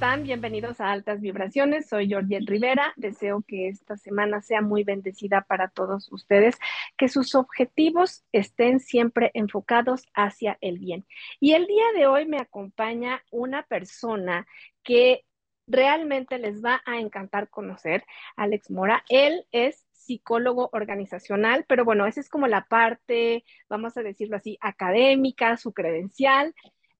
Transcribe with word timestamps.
Hola, 0.00 0.06
¿cómo 0.06 0.14
están? 0.14 0.22
Bienvenidos 0.22 0.80
a 0.80 0.92
Altas 0.92 1.20
Vibraciones. 1.20 1.86
Soy 1.86 2.08
Georgette 2.08 2.48
Rivera. 2.48 2.94
Deseo 2.96 3.44
que 3.46 3.68
esta 3.68 3.98
semana 3.98 4.40
sea 4.40 4.62
muy 4.62 4.82
bendecida 4.82 5.42
para 5.42 5.68
todos 5.68 6.10
ustedes, 6.10 6.56
que 6.96 7.08
sus 7.08 7.34
objetivos 7.34 8.24
estén 8.32 8.80
siempre 8.80 9.30
enfocados 9.34 10.06
hacia 10.14 10.56
el 10.62 10.78
bien. 10.78 11.04
Y 11.38 11.52
el 11.52 11.66
día 11.66 11.84
de 11.94 12.06
hoy 12.06 12.24
me 12.24 12.38
acompaña 12.38 13.22
una 13.30 13.62
persona 13.64 14.46
que 14.82 15.26
realmente 15.66 16.38
les 16.38 16.64
va 16.64 16.80
a 16.86 16.98
encantar 16.98 17.50
conocer, 17.50 18.02
Alex 18.36 18.70
Mora. 18.70 19.04
Él 19.10 19.44
es 19.52 19.86
psicólogo 19.92 20.70
organizacional, 20.72 21.66
pero 21.68 21.84
bueno, 21.84 22.06
esa 22.06 22.20
es 22.20 22.30
como 22.30 22.46
la 22.46 22.64
parte, 22.64 23.44
vamos 23.68 23.98
a 23.98 24.02
decirlo 24.02 24.36
así, 24.36 24.56
académica, 24.62 25.58
su 25.58 25.74
credencial, 25.74 26.54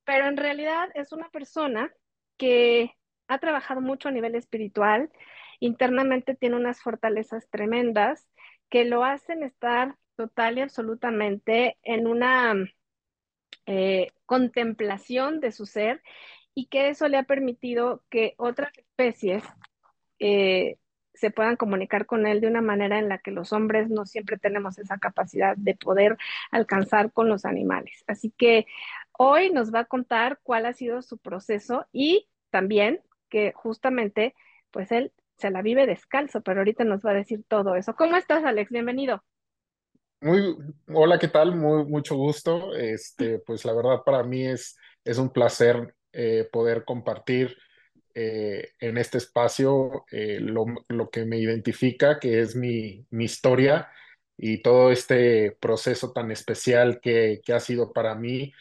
pero 0.05 0.27
en 0.27 0.37
realidad 0.37 0.91
es 0.95 1.13
una 1.13 1.31
persona 1.31 1.91
que 2.41 2.97
ha 3.29 3.39
trabajado 3.39 3.83
mucho 3.83 4.09
a 4.09 4.13
nivel 4.13 4.35
espiritual, 4.35 5.11
internamente 5.61 6.35
tiene 6.35 6.57
unas 6.57 6.81
fortalezas 6.83 7.51
tremendas 7.51 8.27
que 8.71 8.87
lo 8.87 9.05
hacen 9.05 9.43
estar 9.43 9.97
total 10.17 10.57
y 10.57 10.63
absolutamente 10.63 11.77
en 11.83 12.07
una 12.07 12.55
eh, 13.67 14.09
contemplación 14.25 15.41
de 15.41 15.53
su 15.53 15.67
ser 15.67 16.03
y 16.55 16.67
que 16.69 16.89
eso 16.89 17.09
le 17.09 17.19
ha 17.19 17.25
permitido 17.25 18.03
que 18.09 18.35
otras 18.39 18.73
especies 18.77 19.45
eh, 20.19 20.79
se 21.13 21.31
puedan 21.31 21.57
comunicar 21.57 22.07
con 22.07 22.27
él 22.27 22.41
de 22.41 22.47
una 22.47 22.63
manera 22.63 22.99
en 22.99 23.11
la 23.11 23.19
que 23.19 23.33
los 23.33 23.53
hombres 23.53 23.91
no 23.91 24.07
siempre 24.07 24.39
tenemos 24.39 24.79
esa 24.79 24.97
capacidad 24.97 25.59
de 25.59 25.75
poder 25.75 26.17
alcanzar 26.51 27.13
con 27.13 27.29
los 27.29 27.45
animales. 27.45 28.03
Así 28.07 28.31
que 28.31 28.67
hoy 29.13 29.51
nos 29.51 29.75
va 29.75 29.81
a 29.81 29.85
contar 29.85 30.41
cuál 30.43 30.65
ha 30.65 30.73
sido 30.73 31.03
su 31.03 31.19
proceso 31.19 31.87
y 31.93 32.30
también 32.51 33.01
que 33.29 33.53
justamente, 33.55 34.35
pues 34.71 34.93
él 34.93 35.13
se 35.37 35.51
la 35.51 35.63
vive 35.63 35.87
descalzo, 35.87 36.43
pero 36.43 36.61
ahorita 36.61 36.85
nos 36.85 37.05
va 37.05 37.13
a 37.13 37.15
decir 37.15 37.45
todo 37.49 37.75
eso. 37.77 37.95
¿Cómo 37.95 38.17
estás, 38.17 38.45
Alex? 38.45 38.71
Bienvenido. 38.71 39.25
Muy, 40.21 40.55
hola, 40.89 41.19
¿qué 41.19 41.29
tal? 41.29 41.57
Muy, 41.57 41.87
mucho 41.87 42.15
gusto. 42.15 42.75
Este, 42.75 43.39
pues 43.39 43.65
la 43.65 43.73
verdad 43.73 44.03
para 44.05 44.23
mí 44.23 44.45
es, 44.47 44.77
es 45.03 45.17
un 45.17 45.31
placer 45.31 45.95
eh, 46.13 46.47
poder 46.53 46.85
compartir 46.85 47.57
eh, 48.15 48.73
en 48.81 48.99
este 48.99 49.19
espacio 49.19 50.05
eh, 50.11 50.41
lo, 50.41 50.67
lo, 50.89 51.09
que 51.09 51.25
me 51.25 51.39
identifica, 51.39 52.19
que 52.19 52.41
es 52.41 52.57
mi, 52.57 53.07
mi, 53.11 53.25
historia 53.25 53.89
y 54.37 54.61
todo 54.63 54.91
este 54.91 55.57
proceso 55.61 56.13
tan 56.13 56.31
especial 56.33 57.01
que, 57.01 57.41
que 57.45 57.53
ha 57.53 57.61
sido 57.61 57.93
para 57.93 58.17
mí 58.17 58.53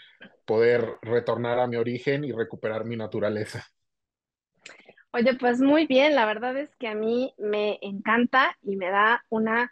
poder 0.46 0.98
retornar 1.02 1.60
a 1.60 1.68
mi 1.68 1.78
origen 1.78 2.24
y 2.24 2.32
recuperar 2.32 2.86
mi 2.86 2.96
naturaleza. 2.96 3.68
Oye, 5.12 5.34
pues 5.36 5.60
muy 5.60 5.88
bien, 5.88 6.16
la 6.16 6.26
verdad 6.26 6.56
es 6.58 6.76
que 6.76 6.88
a 6.88 6.94
mí 6.96 7.34
me 7.40 7.80
encanta 7.82 8.56
y 8.62 8.76
me 8.76 8.90
da 8.92 9.26
una 9.30 9.72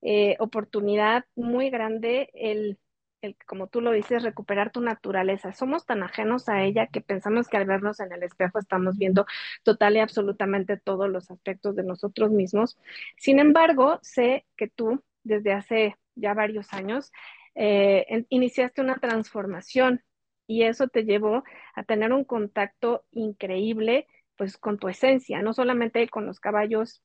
eh, 0.00 0.36
oportunidad 0.40 1.26
muy 1.36 1.68
grande 1.70 2.30
el, 2.32 2.78
el, 3.20 3.36
como 3.46 3.66
tú 3.68 3.82
lo 3.82 3.92
dices, 3.92 4.22
recuperar 4.22 4.72
tu 4.72 4.80
naturaleza. 4.80 5.52
Somos 5.52 5.84
tan 5.84 6.02
ajenos 6.02 6.48
a 6.48 6.64
ella 6.64 6.86
que 6.86 7.02
pensamos 7.02 7.48
que 7.48 7.58
al 7.58 7.66
vernos 7.66 8.00
en 8.00 8.12
el 8.12 8.22
espejo 8.22 8.58
estamos 8.58 8.96
viendo 8.96 9.26
total 9.62 9.96
y 9.96 10.00
absolutamente 10.00 10.78
todos 10.78 11.10
los 11.10 11.30
aspectos 11.30 11.76
de 11.76 11.82
nosotros 11.84 12.30
mismos. 12.30 12.78
Sin 13.18 13.38
embargo, 13.40 13.98
sé 14.02 14.46
que 14.56 14.68
tú, 14.68 15.04
desde 15.22 15.52
hace 15.52 15.96
ya 16.14 16.32
varios 16.32 16.72
años, 16.72 17.12
eh, 17.54 18.24
iniciaste 18.30 18.80
una 18.80 18.96
transformación 18.98 20.02
y 20.46 20.62
eso 20.62 20.88
te 20.88 21.04
llevó 21.04 21.44
a 21.74 21.82
tener 21.84 22.12
un 22.12 22.24
contacto 22.24 23.04
increíble 23.12 24.06
pues 24.38 24.56
con 24.56 24.78
tu 24.78 24.88
esencia, 24.88 25.42
no 25.42 25.52
solamente 25.52 26.08
con 26.08 26.24
los 26.24 26.40
caballos 26.40 27.02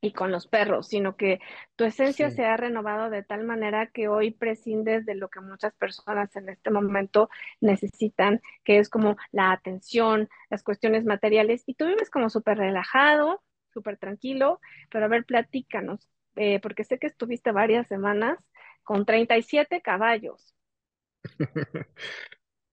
y 0.00 0.12
con 0.12 0.32
los 0.32 0.46
perros, 0.48 0.88
sino 0.88 1.16
que 1.16 1.38
tu 1.76 1.84
esencia 1.84 2.30
sí. 2.30 2.36
se 2.36 2.44
ha 2.44 2.56
renovado 2.56 3.10
de 3.10 3.22
tal 3.22 3.44
manera 3.44 3.86
que 3.86 4.08
hoy 4.08 4.32
prescindes 4.32 5.06
de 5.06 5.14
lo 5.14 5.28
que 5.28 5.40
muchas 5.40 5.74
personas 5.74 6.34
en 6.36 6.48
este 6.48 6.70
momento 6.70 7.28
necesitan, 7.60 8.40
que 8.64 8.78
es 8.78 8.88
como 8.88 9.16
la 9.30 9.52
atención, 9.52 10.28
las 10.50 10.62
cuestiones 10.62 11.04
materiales, 11.04 11.62
y 11.66 11.74
tú 11.74 11.86
vives 11.86 12.10
como 12.10 12.28
súper 12.30 12.58
relajado, 12.58 13.42
súper 13.72 13.98
tranquilo, 13.98 14.60
pero 14.90 15.04
a 15.04 15.08
ver, 15.08 15.24
platícanos, 15.24 16.08
eh, 16.36 16.60
porque 16.60 16.84
sé 16.84 16.98
que 16.98 17.06
estuviste 17.06 17.52
varias 17.52 17.86
semanas 17.86 18.38
con 18.82 19.04
37 19.04 19.80
caballos. 19.82 20.54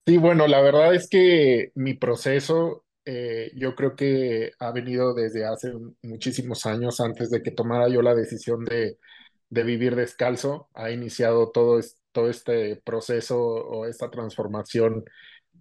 Sí, 0.08 0.18
bueno, 0.18 0.48
la 0.48 0.62
verdad 0.62 0.96
es 0.96 1.08
que 1.08 1.72
mi 1.76 1.94
proceso 1.94 2.84
eh, 3.06 3.52
yo 3.56 3.76
creo 3.76 3.96
que 3.96 4.52
ha 4.60 4.72
venido 4.72 5.14
desde 5.14 5.46
hace 5.46 5.74
muchísimos 6.04 6.66
años, 6.66 7.00
antes 7.02 7.30
de 7.32 7.42
que 7.44 7.52
tomara 7.52 7.88
yo 7.90 8.02
la 8.02 8.16
decisión 8.16 8.66
de, 8.66 8.98
de 9.50 9.64
vivir 9.64 9.96
descalzo, 9.96 10.70
ha 10.74 10.92
iniciado 10.92 11.52
todo, 11.52 11.80
todo 12.12 12.30
este 12.30 12.78
proceso 12.78 13.40
o 13.40 13.86
esta 13.86 14.10
transformación 14.12 15.06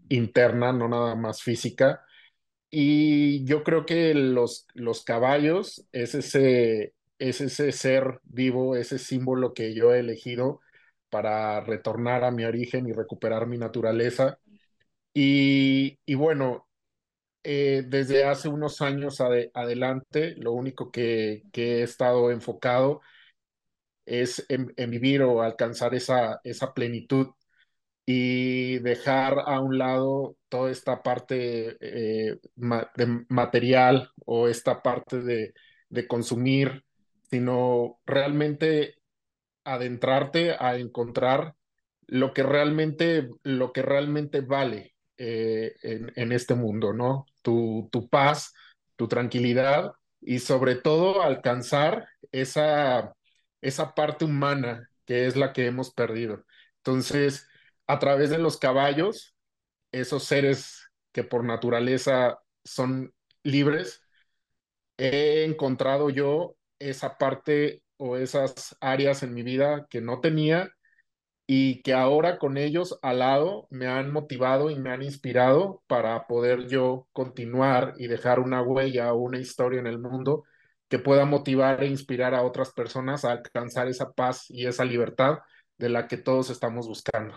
interna, 0.09 0.73
no 0.73 0.89
nada 0.89 1.15
más 1.17 1.43
física. 1.43 2.05
Y 2.71 3.45
yo 3.45 3.65
creo 3.65 3.87
que 3.87 4.15
los, 4.15 4.67
los 4.75 5.05
caballos 5.05 5.87
es 5.93 6.15
ese, 6.15 6.95
es 7.19 7.41
ese 7.41 7.73
ser 7.73 8.21
vivo, 8.25 8.77
ese 8.77 8.99
símbolo 8.99 9.55
que 9.55 9.75
yo 9.75 9.93
he 9.95 10.01
elegido 10.01 10.61
para 11.11 11.61
retornar 11.63 12.25
a 12.25 12.31
mi 12.31 12.45
origen 12.45 12.89
y 12.89 12.93
recuperar 12.93 13.47
mi 13.49 13.59
naturaleza. 13.59 14.39
Y, 15.15 15.99
y 16.07 16.15
bueno, 16.15 16.69
eh, 17.43 17.85
desde 17.87 18.25
hace 18.25 18.49
unos 18.49 18.81
años 18.83 19.21
ade 19.21 19.51
adelante, 19.55 20.35
lo 20.37 20.53
único 20.53 20.91
que, 20.91 21.43
he 21.55 21.83
estado 21.83 22.31
enfocado 22.31 23.01
es 24.05 24.45
en, 24.49 24.73
vivir 24.91 25.23
o 25.23 25.43
alcanzar 25.43 25.95
esa, 25.95 26.41
esa 26.45 26.75
plenitud 26.75 27.29
y 28.07 28.79
dejar 28.81 29.39
a 29.47 29.61
un 29.61 29.79
lado 29.79 30.37
toda 30.49 30.71
esta 30.71 31.03
parte 31.03 31.77
eh, 31.81 32.41
de 32.97 33.27
material 33.29 34.11
o 34.27 34.49
esta 34.49 34.83
parte 34.83 35.23
de, 35.23 35.55
de 35.91 36.09
consumir, 36.09 36.85
sino 37.31 38.01
realmente 38.07 38.97
adentrarte 39.65 40.57
a 40.59 40.77
encontrar 40.77 41.57
lo 42.07 42.35
que 42.35 42.43
realmente, 42.43 43.31
lo 43.45 43.73
que 43.73 43.83
realmente 43.83 44.41
vale 44.41 44.95
eh, 45.17 45.75
en, 45.83 46.13
en, 46.17 46.33
este 46.33 46.55
mundo, 46.55 46.93
¿no? 46.93 47.27
Tu, 47.43 47.89
tu, 47.93 48.09
paz, 48.09 48.55
tu 48.97 49.09
tranquilidad 49.09 49.93
y 50.21 50.41
sobre 50.41 50.77
todo 50.77 51.23
alcanzar 51.23 52.09
esa, 52.33 53.15
esa 53.61 53.95
parte 53.95 54.25
humana 54.25 54.91
que 55.07 55.27
es 55.27 55.37
la 55.37 55.53
que 55.53 55.67
hemos 55.67 55.93
perdido. 55.93 56.45
Entonces, 56.79 57.49
a 57.87 57.99
través 57.99 58.31
de 58.31 58.39
los 58.39 58.59
caballos, 58.59 59.35
esos 59.93 60.25
seres 60.25 60.91
que 61.13 61.25
por 61.25 61.45
naturaleza 61.45 62.39
son 62.65 63.13
libres, 63.43 64.03
he 64.99 65.45
encontrado 65.45 66.11
yo 66.11 66.57
esa 66.79 67.19
parte 67.19 67.83
o 67.97 68.17
esas 68.17 68.77
áreas 68.81 69.23
en 69.23 69.35
mi 69.35 69.43
vida 69.43 69.87
que 69.91 70.01
no 70.01 70.21
tenía 70.21 70.71
y 71.53 71.83
que 71.83 71.95
ahora 71.95 72.39
con 72.39 72.57
ellos 72.57 73.01
al 73.03 73.19
lado 73.19 73.67
me 73.71 73.89
han 73.89 74.13
motivado 74.13 74.71
y 74.71 74.77
me 74.77 74.93
han 74.93 75.03
inspirado 75.03 75.83
para 75.89 76.29
poder 76.29 76.69
yo 76.69 77.09
continuar 77.13 77.95
y 77.99 78.07
dejar 78.07 78.39
una 78.39 78.63
huella 78.63 79.13
o 79.13 79.17
una 79.17 79.41
historia 79.41 79.81
en 79.81 79.89
el 79.89 79.99
mundo 79.99 80.45
que 80.89 81.01
pueda 81.01 81.25
motivar 81.25 81.83
e 81.83 81.89
inspirar 81.89 82.37
a 82.37 82.45
otras 82.45 82.73
personas 82.73 83.25
a 83.25 83.33
alcanzar 83.33 83.89
esa 83.89 84.13
paz 84.13 84.45
y 84.49 84.69
esa 84.69 84.85
libertad 84.85 85.39
de 85.77 85.89
la 85.89 86.07
que 86.07 86.19
todos 86.19 86.51
estamos 86.51 86.87
buscando. 86.87 87.35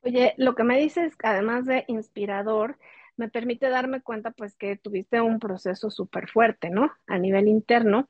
Oye, 0.00 0.34
lo 0.36 0.56
que 0.56 0.64
me 0.64 0.80
dices, 0.80 1.12
además 1.22 1.66
de 1.66 1.84
inspirador, 1.86 2.78
me 3.16 3.28
permite 3.28 3.68
darme 3.68 4.02
cuenta 4.02 4.32
pues 4.32 4.56
que 4.56 4.76
tuviste 4.76 5.20
un 5.20 5.38
proceso 5.38 5.88
súper 5.88 6.28
fuerte, 6.28 6.70
¿no? 6.70 6.90
A 7.06 7.16
nivel 7.16 7.46
interno 7.46 8.08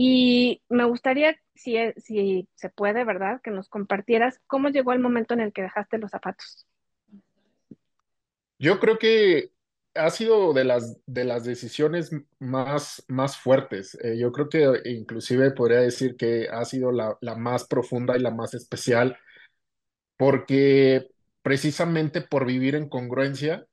y 0.00 0.62
me 0.68 0.84
gustaría, 0.84 1.34
si, 1.56 1.76
si 1.96 2.48
se 2.54 2.68
puede, 2.70 3.02
¿verdad?, 3.02 3.40
que 3.42 3.50
nos 3.50 3.68
compartieras 3.68 4.40
cómo 4.46 4.68
llegó 4.68 4.92
el 4.92 5.00
momento 5.00 5.34
en 5.34 5.40
el 5.40 5.52
que 5.52 5.62
dejaste 5.62 5.98
los 5.98 6.12
zapatos. 6.12 6.68
Yo 8.60 8.78
creo 8.78 8.96
que 9.00 9.50
ha 9.96 10.08
sido 10.10 10.52
de 10.52 10.62
las, 10.62 11.00
de 11.06 11.24
las 11.24 11.42
decisiones 11.42 12.12
más, 12.38 13.04
más 13.08 13.38
fuertes. 13.38 13.98
Eh, 14.00 14.16
yo 14.16 14.30
creo 14.30 14.48
que 14.48 14.88
inclusive 14.88 15.50
podría 15.50 15.80
decir 15.80 16.14
que 16.16 16.48
ha 16.48 16.64
sido 16.64 16.92
la, 16.92 17.18
la 17.20 17.34
más 17.34 17.66
profunda 17.66 18.16
y 18.16 18.20
la 18.20 18.30
más 18.30 18.54
especial, 18.54 19.18
porque 20.16 21.08
precisamente 21.42 22.20
por 22.20 22.46
vivir 22.46 22.76
en 22.76 22.88
congruencia 22.88 23.66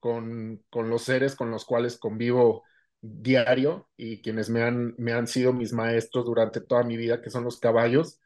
con, 0.00 0.60
con 0.70 0.90
los 0.90 1.02
seres 1.02 1.36
con 1.36 1.52
los 1.52 1.64
cuales 1.64 1.98
convivo 1.98 2.64
diario 3.00 3.88
y 3.96 4.22
quienes 4.22 4.50
me 4.50 4.62
han, 4.62 4.94
me 4.98 5.12
han 5.12 5.26
sido 5.26 5.52
mis 5.52 5.72
maestros 5.72 6.24
durante 6.26 6.60
toda 6.60 6.82
mi 6.84 6.96
vida, 6.96 7.20
que 7.22 7.30
son 7.30 7.44
los 7.44 7.58
caballos, 7.60 8.20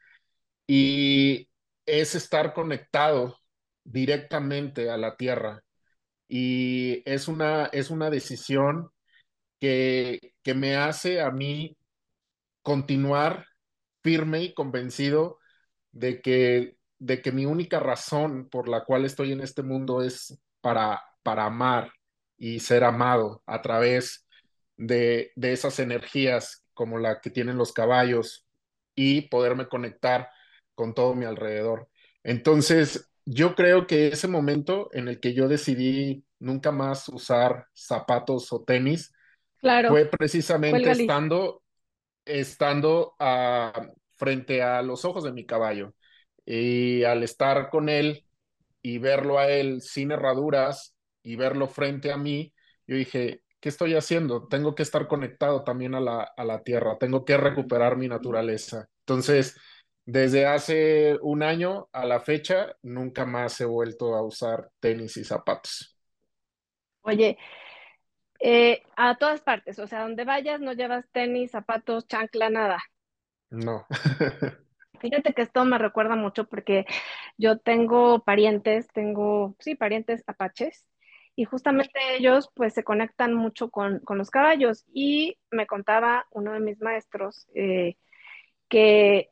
y 0.67 1.49
es 1.85 2.15
estar 2.15 2.53
conectado 2.53 3.37
directamente 3.83 4.89
a 4.89 4.97
la 4.97 5.17
tierra, 5.17 5.63
y 6.27 7.03
es 7.05 7.27
una, 7.27 7.65
es 7.67 7.89
una 7.89 8.09
decisión 8.09 8.91
que, 9.59 10.33
que 10.43 10.53
me 10.53 10.75
hace 10.75 11.21
a 11.21 11.31
mí 11.31 11.77
continuar 12.61 13.47
firme 14.03 14.43
y 14.43 14.53
convencido 14.53 15.39
de 15.91 16.21
que, 16.21 16.77
de 16.99 17.21
que 17.21 17.31
mi 17.31 17.45
única 17.45 17.79
razón 17.79 18.49
por 18.49 18.67
la 18.69 18.83
cual 18.85 19.05
estoy 19.05 19.31
en 19.31 19.41
este 19.41 19.63
mundo 19.63 20.01
es 20.01 20.39
para, 20.61 21.01
para 21.23 21.45
amar 21.45 21.91
y 22.37 22.59
ser 22.59 22.83
amado 22.83 23.43
a 23.45 23.61
través 23.61 24.22
de, 24.77 25.31
de 25.35 25.53
esas 25.53 25.79
energías 25.79 26.63
como 26.73 26.97
la 26.99 27.21
que 27.21 27.29
tienen 27.29 27.57
los 27.57 27.73
caballos 27.73 28.45
y 28.95 29.21
poderme 29.29 29.67
conectar 29.67 30.29
con 30.75 30.93
todo 30.93 31.15
mi 31.15 31.25
alrededor. 31.25 31.89
Entonces, 32.23 33.09
yo 33.25 33.55
creo 33.55 33.87
que 33.87 34.07
ese 34.07 34.27
momento 34.27 34.89
en 34.93 35.07
el 35.07 35.19
que 35.19 35.33
yo 35.33 35.47
decidí 35.47 36.25
nunca 36.39 36.71
más 36.71 37.07
usar 37.09 37.67
zapatos 37.73 38.51
o 38.51 38.63
tenis 38.63 39.13
Claro, 39.61 39.89
fue 39.89 40.05
precisamente 40.05 40.91
estando, 40.91 41.63
estando 42.25 43.15
a, 43.19 43.71
frente 44.17 44.61
a 44.61 44.81
los 44.81 45.05
ojos 45.05 45.23
de 45.23 45.31
mi 45.31 45.45
caballo. 45.45 45.93
Y 46.45 47.03
al 47.03 47.23
estar 47.23 47.69
con 47.69 47.87
él 47.87 48.25
y 48.81 48.97
verlo 48.97 49.39
a 49.39 49.49
él 49.49 49.81
sin 49.81 50.11
herraduras 50.11 50.93
y 51.21 51.37
verlo 51.37 51.67
frente 51.67 52.11
a 52.11 52.17
mí, 52.17 52.53
yo 52.85 52.97
dije, 52.97 53.42
¿qué 53.63 53.69
estoy 53.69 53.95
haciendo? 53.95 54.45
Tengo 54.49 54.75
que 54.75 54.83
estar 54.83 55.07
conectado 55.07 55.63
también 55.63 55.95
a 55.95 56.01
la, 56.01 56.21
a 56.23 56.43
la 56.43 56.63
tierra, 56.63 56.97
tengo 56.99 57.23
que 57.23 57.37
recuperar 57.37 57.95
mi 57.95 58.09
naturaleza. 58.09 58.89
Entonces, 59.07 59.55
desde 60.05 60.45
hace 60.45 61.17
un 61.21 61.43
año 61.43 61.87
a 61.93 62.05
la 62.05 62.19
fecha, 62.19 62.75
nunca 62.83 63.25
más 63.25 63.61
he 63.61 63.65
vuelto 63.65 64.15
a 64.15 64.21
usar 64.23 64.69
tenis 64.81 65.15
y 65.15 65.23
zapatos. 65.23 65.97
Oye, 67.03 67.37
eh, 68.39 68.83
a 68.95 69.15
todas 69.17 69.41
partes, 69.41 69.79
o 69.79 69.87
sea, 69.87 70.01
donde 70.03 70.23
vayas 70.25 70.59
no 70.61 70.73
llevas 70.73 71.05
tenis, 71.11 71.51
zapatos, 71.51 72.07
chancla, 72.07 72.49
nada. 72.49 72.79
No. 73.51 73.85
Fíjate 74.99 75.33
que 75.33 75.41
esto 75.41 75.65
me 75.65 75.77
recuerda 75.77 76.15
mucho 76.15 76.47
porque 76.47 76.85
yo 77.37 77.59
tengo 77.59 78.23
parientes, 78.23 78.87
tengo, 78.93 79.55
sí, 79.59 79.75
parientes 79.75 80.23
apaches, 80.27 80.85
y 81.35 81.45
justamente 81.45 81.99
ellos 82.17 82.49
pues 82.53 82.73
se 82.73 82.83
conectan 82.83 83.33
mucho 83.33 83.69
con, 83.69 83.99
con 83.99 84.17
los 84.17 84.29
caballos. 84.29 84.85
Y 84.93 85.37
me 85.51 85.67
contaba 85.67 86.27
uno 86.31 86.53
de 86.53 86.59
mis 86.59 86.81
maestros 86.81 87.47
eh, 87.55 87.97
que 88.69 89.29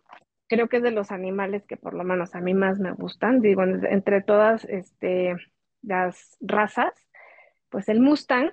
creo 0.48 0.68
que 0.68 0.78
es 0.78 0.84
de 0.84 0.92
los 0.92 1.12
animales 1.12 1.66
que 1.66 1.78
por 1.78 1.94
lo 1.94 2.04
menos 2.04 2.36
a 2.36 2.42
mí 2.42 2.54
más 2.54 2.80
me 2.80 2.92
gustan, 2.92 3.40
digo, 3.40 3.64
entre 3.64 4.22
todas 4.22 4.66
este, 4.66 5.36
las 5.82 6.38
razas, 6.42 6.94
pues 7.70 7.88
el 7.88 8.02
Mustang 8.02 8.52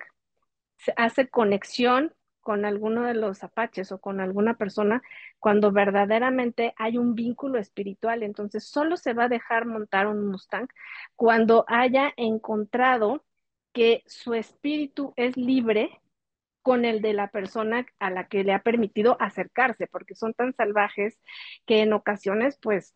hace 0.95 1.27
conexión 1.27 2.13
con 2.39 2.65
alguno 2.65 3.03
de 3.03 3.15
los 3.15 3.43
apaches 3.43 3.91
o 3.91 3.99
con 3.99 4.21
alguna 4.21 4.55
persona 4.55 5.01
cuando 5.39 5.71
verdaderamente 5.71 6.73
hay 6.77 6.97
un 6.97 7.15
vínculo 7.15 7.59
espiritual. 7.59 8.23
Entonces, 8.23 8.63
solo 8.63 8.95
se 8.95 9.13
va 9.13 9.25
a 9.25 9.29
dejar 9.29 9.65
montar 9.65 10.07
un 10.07 10.25
Mustang 10.25 10.67
cuando 11.15 11.65
haya 11.67 12.13
encontrado 12.15 13.25
que 13.73 14.03
su 14.07 14.33
espíritu 14.33 15.13
es 15.15 15.37
libre 15.37 16.01
con 16.61 16.85
el 16.85 17.01
de 17.01 17.13
la 17.13 17.29
persona 17.31 17.85
a 17.99 18.11
la 18.11 18.27
que 18.27 18.43
le 18.43 18.53
ha 18.53 18.63
permitido 18.63 19.17
acercarse, 19.21 19.87
porque 19.87 20.15
son 20.15 20.33
tan 20.33 20.53
salvajes 20.53 21.19
que 21.65 21.81
en 21.81 21.93
ocasiones, 21.93 22.57
pues, 22.61 22.95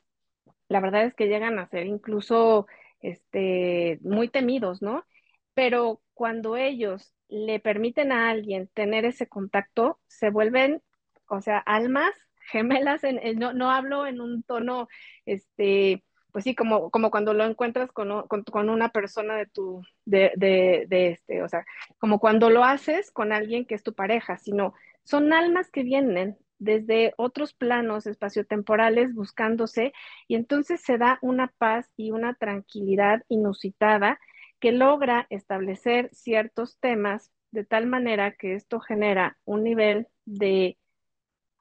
la 0.67 0.79
verdad 0.79 1.03
es 1.05 1.13
que 1.15 1.27
llegan 1.27 1.59
a 1.59 1.67
ser 1.67 1.85
incluso 1.87 2.67
este, 3.01 3.99
muy 4.01 4.29
temidos, 4.29 4.81
¿no? 4.81 5.05
Pero 5.53 6.01
cuando 6.13 6.57
ellos 6.57 7.13
le 7.27 7.59
permiten 7.59 8.11
a 8.11 8.29
alguien 8.29 8.67
tener 8.73 9.05
ese 9.05 9.27
contacto, 9.27 9.99
se 10.07 10.29
vuelven, 10.29 10.81
o 11.27 11.41
sea, 11.41 11.59
almas 11.59 12.13
gemelas, 12.51 13.03
en, 13.03 13.19
en- 13.19 13.39
no, 13.39 13.53
no 13.53 13.71
hablo 13.71 14.05
en 14.07 14.21
un 14.21 14.43
tono, 14.43 14.87
este, 15.25 16.03
pues 16.33 16.43
sí, 16.43 16.55
como, 16.55 16.89
como 16.91 17.11
cuando 17.11 17.33
lo 17.33 17.45
encuentras 17.45 17.91
con, 17.91 18.27
con, 18.27 18.43
con 18.43 18.69
una 18.69 18.89
persona 18.89 19.37
de 19.37 19.45
tu, 19.45 19.83
de, 20.03 20.31
de, 20.35 20.85
de 20.89 21.11
este, 21.11 21.43
o 21.43 21.47
sea, 21.47 21.63
como 21.99 22.19
cuando 22.19 22.49
lo 22.49 22.63
haces 22.65 23.11
con 23.11 23.31
alguien 23.31 23.65
que 23.65 23.75
es 23.75 23.83
tu 23.83 23.93
pareja, 23.93 24.37
sino 24.39 24.73
son 25.03 25.31
almas 25.31 25.69
que 25.69 25.83
vienen 25.83 26.37
desde 26.57 27.13
otros 27.17 27.53
planos 27.53 28.07
espaciotemporales 28.07 29.13
buscándose 29.13 29.93
y 30.27 30.35
entonces 30.35 30.81
se 30.81 30.97
da 30.97 31.19
una 31.21 31.53
paz 31.59 31.91
y 31.97 32.11
una 32.11 32.33
tranquilidad 32.33 33.23
inusitada 33.29 34.19
que 34.59 34.71
logra 34.71 35.27
establecer 35.29 36.09
ciertos 36.13 36.79
temas 36.79 37.31
de 37.51 37.63
tal 37.63 37.85
manera 37.85 38.31
que 38.33 38.55
esto 38.55 38.79
genera 38.79 39.37
un 39.45 39.63
nivel 39.63 40.07
de 40.25 40.79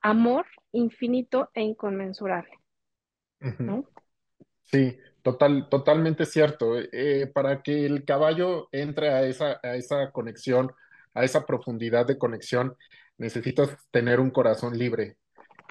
amor 0.01 0.47
infinito 0.73 1.51
e 1.53 1.61
inconmensurable. 1.63 2.59
¿no? 3.59 3.85
Sí, 4.73 4.99
total, 5.23 5.69
totalmente 5.69 6.25
cierto. 6.27 6.79
Eh, 6.79 7.31
para 7.33 7.63
que 7.63 7.85
el 7.87 8.05
caballo 8.05 8.69
entre 8.73 9.11
a 9.11 9.23
esa, 9.25 9.61
a 9.63 9.77
esa 9.77 10.11
conexión, 10.13 10.73
a 11.15 11.25
esa 11.25 11.45
profundidad 11.47 12.07
de 12.07 12.19
conexión, 12.19 12.77
necesitas 13.19 13.77
tener 13.91 14.19
un 14.21 14.31
corazón 14.31 14.79
libre 14.79 15.17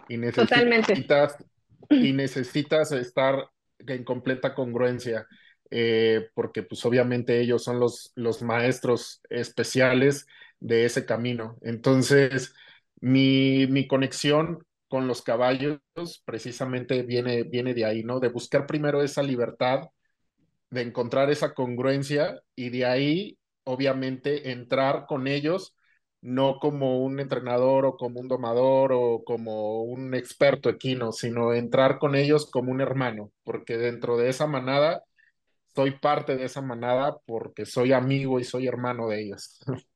y 0.08 0.18
Totalmente. 0.32 0.94
necesitas, 0.98 1.38
y 1.90 2.14
necesitas 2.14 2.92
estar 2.94 3.50
en 3.80 4.04
completa 4.04 4.56
congruencia, 4.56 5.28
eh, 5.72 6.30
porque 6.36 6.64
pues 6.64 6.86
obviamente 6.86 7.40
ellos 7.42 7.64
son 7.64 7.80
los, 7.80 8.12
los 8.16 8.42
maestros 8.44 9.22
especiales 9.30 10.28
de 10.60 10.86
ese 10.86 11.06
camino. 11.06 11.58
Entonces, 11.62 12.54
mi, 13.02 13.68
mi 13.68 13.88
conexión 13.88 14.66
con 14.92 15.08
los 15.08 15.24
caballos 15.24 15.80
precisamente 16.26 17.04
viene, 17.04 17.46
viene 17.46 17.74
de 17.74 17.86
ahí, 17.86 18.04
¿no? 18.04 18.20
De 18.20 18.28
buscar 18.30 18.68
primero 18.68 19.02
esa 19.04 19.24
libertad, 19.24 19.84
de 20.70 20.82
encontrar 20.82 21.30
esa 21.32 21.54
congruencia 21.54 22.42
y 22.56 22.70
de 22.70 22.86
ahí, 22.86 23.38
obviamente, 23.64 24.52
entrar 24.52 25.06
con 25.08 25.28
ellos, 25.28 25.76
no 26.22 26.60
como 26.60 27.00
un 27.04 27.20
entrenador 27.20 27.86
o 27.86 27.98
como 27.98 28.20
un 28.22 28.28
domador 28.28 28.92
o 28.94 29.24
como 29.26 29.84
un 29.84 30.14
experto 30.16 30.70
equino, 30.70 31.12
sino 31.14 31.54
entrar 31.54 32.00
con 32.00 32.16
ellos 32.16 32.50
como 32.52 32.72
un 32.72 32.82
hermano, 32.82 33.32
porque 33.44 33.78
dentro 33.78 34.18
de 34.18 34.30
esa 34.30 34.48
manada, 34.48 35.04
soy 35.76 35.92
parte 36.00 36.38
de 36.38 36.46
esa 36.46 36.62
manada 36.62 37.18
porque 37.28 37.66
soy 37.66 37.94
amigo 37.94 38.40
y 38.40 38.46
soy 38.46 38.68
hermano 38.68 39.08
de 39.10 39.24
ellos. 39.24 39.60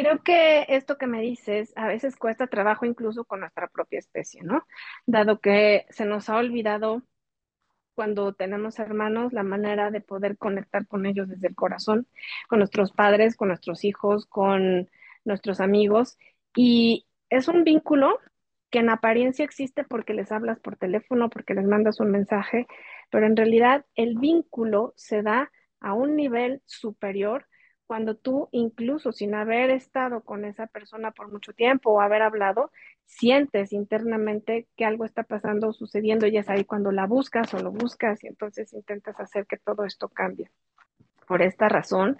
Creo 0.00 0.22
que 0.22 0.64
esto 0.68 0.96
que 0.96 1.06
me 1.06 1.20
dices 1.20 1.74
a 1.76 1.86
veces 1.86 2.16
cuesta 2.16 2.46
trabajo 2.46 2.86
incluso 2.86 3.24
con 3.24 3.40
nuestra 3.40 3.68
propia 3.68 3.98
especie, 3.98 4.42
¿no? 4.42 4.66
Dado 5.04 5.40
que 5.40 5.84
se 5.90 6.06
nos 6.06 6.30
ha 6.30 6.38
olvidado 6.38 7.02
cuando 7.94 8.32
tenemos 8.32 8.78
hermanos, 8.78 9.34
la 9.34 9.42
manera 9.42 9.90
de 9.90 10.00
poder 10.00 10.38
conectar 10.38 10.86
con 10.86 11.04
ellos 11.04 11.28
desde 11.28 11.48
el 11.48 11.54
corazón, 11.54 12.06
con 12.48 12.60
nuestros 12.60 12.92
padres, 12.92 13.36
con 13.36 13.48
nuestros 13.48 13.84
hijos, 13.84 14.24
con 14.24 14.88
nuestros 15.26 15.60
amigos. 15.60 16.16
Y 16.56 17.06
es 17.28 17.48
un 17.48 17.62
vínculo 17.62 18.18
que 18.70 18.78
en 18.78 18.88
apariencia 18.88 19.44
existe 19.44 19.84
porque 19.84 20.14
les 20.14 20.32
hablas 20.32 20.58
por 20.60 20.78
teléfono, 20.78 21.28
porque 21.28 21.52
les 21.52 21.66
mandas 21.66 22.00
un 22.00 22.10
mensaje, 22.10 22.66
pero 23.10 23.26
en 23.26 23.36
realidad 23.36 23.84
el 23.96 24.16
vínculo 24.16 24.94
se 24.96 25.20
da 25.20 25.52
a 25.78 25.92
un 25.92 26.16
nivel 26.16 26.62
superior 26.64 27.49
cuando 27.90 28.14
tú, 28.14 28.48
incluso 28.52 29.10
sin 29.10 29.34
haber 29.34 29.68
estado 29.70 30.20
con 30.20 30.44
esa 30.44 30.68
persona 30.68 31.10
por 31.10 31.28
mucho 31.28 31.52
tiempo 31.54 31.90
o 31.90 32.00
haber 32.00 32.22
hablado, 32.22 32.70
sientes 33.04 33.72
internamente 33.72 34.68
que 34.76 34.84
algo 34.84 35.04
está 35.04 35.24
pasando 35.24 35.66
o 35.66 35.72
sucediendo 35.72 36.28
y 36.28 36.36
es 36.36 36.48
ahí 36.48 36.64
cuando 36.64 36.92
la 36.92 37.08
buscas 37.08 37.52
o 37.52 37.58
lo 37.58 37.72
buscas 37.72 38.22
y 38.22 38.28
entonces 38.28 38.72
intentas 38.74 39.18
hacer 39.18 39.44
que 39.44 39.56
todo 39.56 39.84
esto 39.84 40.08
cambie. 40.08 40.52
Por 41.26 41.42
esta 41.42 41.68
razón, 41.68 42.16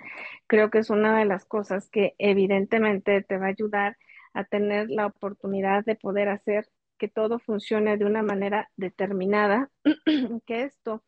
creo 0.49 0.71
que 0.71 0.79
es 0.79 0.91
una 0.91 1.17
de 1.17 1.25
las 1.25 1.45
cosas 1.45 1.89
que 1.89 2.17
evidentemente 2.19 3.23
te 3.23 3.39
va 3.39 3.47
a 3.47 3.51
ayudar 3.51 3.97
a 4.35 4.43
tener 4.43 4.91
la 4.91 5.07
oportunidad 5.07 5.85
de 5.85 5.95
poder 5.95 6.31
hacer 6.31 6.69
que 6.99 7.07
todo 7.07 7.39
funcione 7.39 7.97
de 7.97 8.07
una 8.07 8.25
manera 8.25 8.69
determinada, 8.75 9.71
que 10.47 10.65
esto 10.65 11.05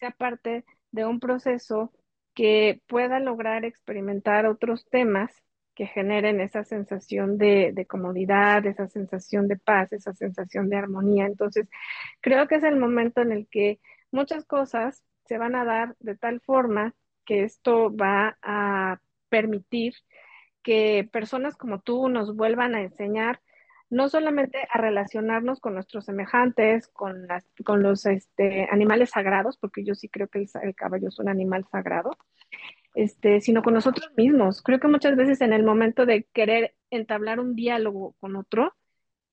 sea 0.00 0.10
parte 0.10 0.64
de 0.90 1.06
un 1.06 1.20
proceso 1.20 1.92
que 2.34 2.80
pueda 2.86 3.20
lograr 3.20 3.64
experimentar 3.64 4.46
otros 4.46 4.88
temas 4.88 5.30
que 5.74 5.86
generen 5.86 6.40
esa 6.40 6.64
sensación 6.64 7.38
de, 7.38 7.72
de, 7.72 7.86
comodidad, 7.86 8.66
esa 8.66 8.88
sensación 8.88 9.48
de 9.48 9.56
paz, 9.56 9.92
esa 9.92 10.12
sensación 10.12 10.68
de 10.68 10.76
armonía. 10.76 11.26
Entonces, 11.26 11.68
creo 12.20 12.48
que 12.48 12.56
es 12.56 12.64
el 12.64 12.76
momento 12.76 13.22
en 13.22 13.32
el 13.32 13.48
que 13.48 13.80
muchas 14.10 14.44
cosas 14.44 15.02
se 15.26 15.38
van 15.38 15.54
a 15.54 15.64
dar 15.64 15.96
de 16.00 16.16
tal 16.16 16.40
forma 16.40 16.94
que 17.24 17.44
esto 17.44 17.94
va 17.94 18.36
a 18.42 19.00
permitir 19.28 19.94
que 20.62 21.08
personas 21.10 21.56
como 21.56 21.80
tú 21.80 22.08
nos 22.08 22.36
vuelvan 22.36 22.74
a 22.74 22.82
enseñar 22.82 23.40
no 23.90 24.08
solamente 24.08 24.66
a 24.72 24.78
relacionarnos 24.78 25.60
con 25.60 25.74
nuestros 25.74 26.04
semejantes, 26.04 26.88
con, 26.88 27.26
las, 27.26 27.44
con 27.64 27.82
los 27.82 28.06
este, 28.06 28.68
animales 28.70 29.10
sagrados, 29.10 29.56
porque 29.58 29.84
yo 29.84 29.94
sí 29.94 30.08
creo 30.08 30.28
que 30.28 30.38
el, 30.38 30.48
el, 30.62 30.74
caballo 30.74 31.08
es 31.08 31.18
un 31.18 31.28
animal 31.28 31.66
sagrado, 31.70 32.16
este, 32.94 33.40
sino 33.40 33.62
con 33.62 33.74
nosotros 33.74 34.10
mismos. 34.16 34.62
Creo 34.62 34.78
que 34.78 34.88
muchas 34.88 35.16
veces 35.16 35.40
en 35.40 35.52
el 35.52 35.64
momento 35.64 36.06
de 36.06 36.24
querer 36.32 36.76
entablar 36.90 37.40
un 37.40 37.56
diálogo 37.56 38.14
con 38.20 38.36
otro, 38.36 38.74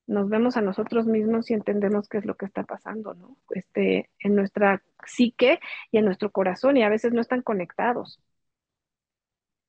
nos 0.07 0.29
vemos 0.29 0.57
a 0.57 0.61
nosotros 0.61 1.05
mismos 1.05 1.51
y 1.51 1.53
entendemos 1.53 2.07
qué 2.07 2.17
es 2.17 2.25
lo 2.25 2.35
que 2.35 2.45
está 2.45 2.63
pasando, 2.63 3.13
¿no? 3.13 3.37
Este, 3.51 4.09
en 4.19 4.35
nuestra 4.35 4.81
psique 5.05 5.59
y 5.91 5.97
en 5.97 6.05
nuestro 6.05 6.31
corazón, 6.31 6.77
y 6.77 6.83
a 6.83 6.89
veces 6.89 7.13
no 7.13 7.21
están 7.21 7.41
conectados. 7.41 8.19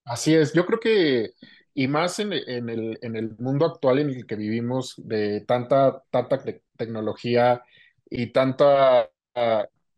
Así 0.04 0.34
es, 0.34 0.54
yo 0.54 0.64
creo 0.64 0.80
que, 0.80 1.32
y 1.78 1.88
más 1.88 2.18
en, 2.18 2.32
el, 2.32 2.98
en 3.02 3.16
el 3.16 3.36
mundo 3.38 3.66
actual 3.66 4.00
en 4.00 4.10
el 4.10 4.26
que 4.26 4.36
vivimos, 4.36 4.94
de 4.98 5.42
tanta, 5.42 6.02
tanta 6.10 6.38
te- 6.42 6.62
tecnología 6.76 7.62
y 8.10 8.28
tanta, 8.32 9.10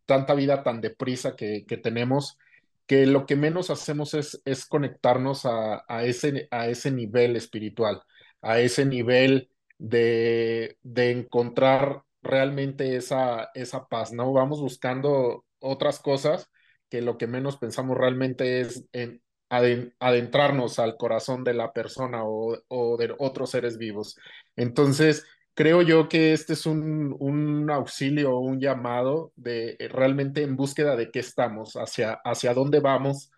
tanta 0.05 0.33
vida 0.33 0.63
tan 0.63 0.81
deprisa 0.81 1.35
que, 1.35 1.65
que 1.65 1.77
tenemos, 1.77 2.37
que 2.87 3.05
lo 3.05 3.25
que 3.25 3.35
menos 3.35 3.69
hacemos 3.69 4.13
es, 4.13 4.41
es 4.45 4.65
conectarnos 4.65 5.45
a, 5.45 5.83
a 5.87 6.03
ese, 6.05 6.47
a 6.51 6.67
ese 6.67 6.91
nivel 6.91 7.35
espiritual, 7.35 8.01
a 8.41 8.59
ese 8.59 8.85
nivel 8.85 9.49
de, 9.77 10.77
de 10.83 11.11
encontrar 11.11 12.03
realmente 12.21 12.95
esa, 12.95 13.49
esa 13.53 13.87
paz, 13.87 14.11
¿no? 14.13 14.31
Vamos 14.33 14.61
buscando 14.61 15.45
otras 15.59 15.99
cosas 15.99 16.49
que 16.89 17.01
lo 17.01 17.17
que 17.17 17.27
menos 17.27 17.57
pensamos 17.57 17.97
realmente 17.97 18.59
es 18.61 18.85
en 18.93 19.20
adentrarnos 19.51 20.79
al 20.79 20.97
corazón 20.97 21.43
de 21.43 21.53
la 21.53 21.73
persona 21.73 22.23
o, 22.23 22.97
de 22.97 23.13
otros 23.19 23.51
seres 23.51 23.77
vivos. 23.77 24.17
Entonces, 24.55 25.25
creo 25.53 25.81
yo 25.81 26.07
que 26.09 26.33
este 26.33 26.53
es 26.53 26.65
un, 26.65 27.15
un 27.19 27.69
auxilio, 27.69 28.37
un 28.39 28.59
llamado 28.61 29.33
de 29.35 29.75
eh, 29.79 29.89
realmente 29.89 30.43
en 30.43 30.55
búsqueda 30.55 30.95
de 30.95 31.11
qué 31.11 31.19
estamos, 31.19 31.73
hacia, 31.75 32.13
hacia 32.23 32.53
dónde 32.53 32.79
vamos, 32.79 33.31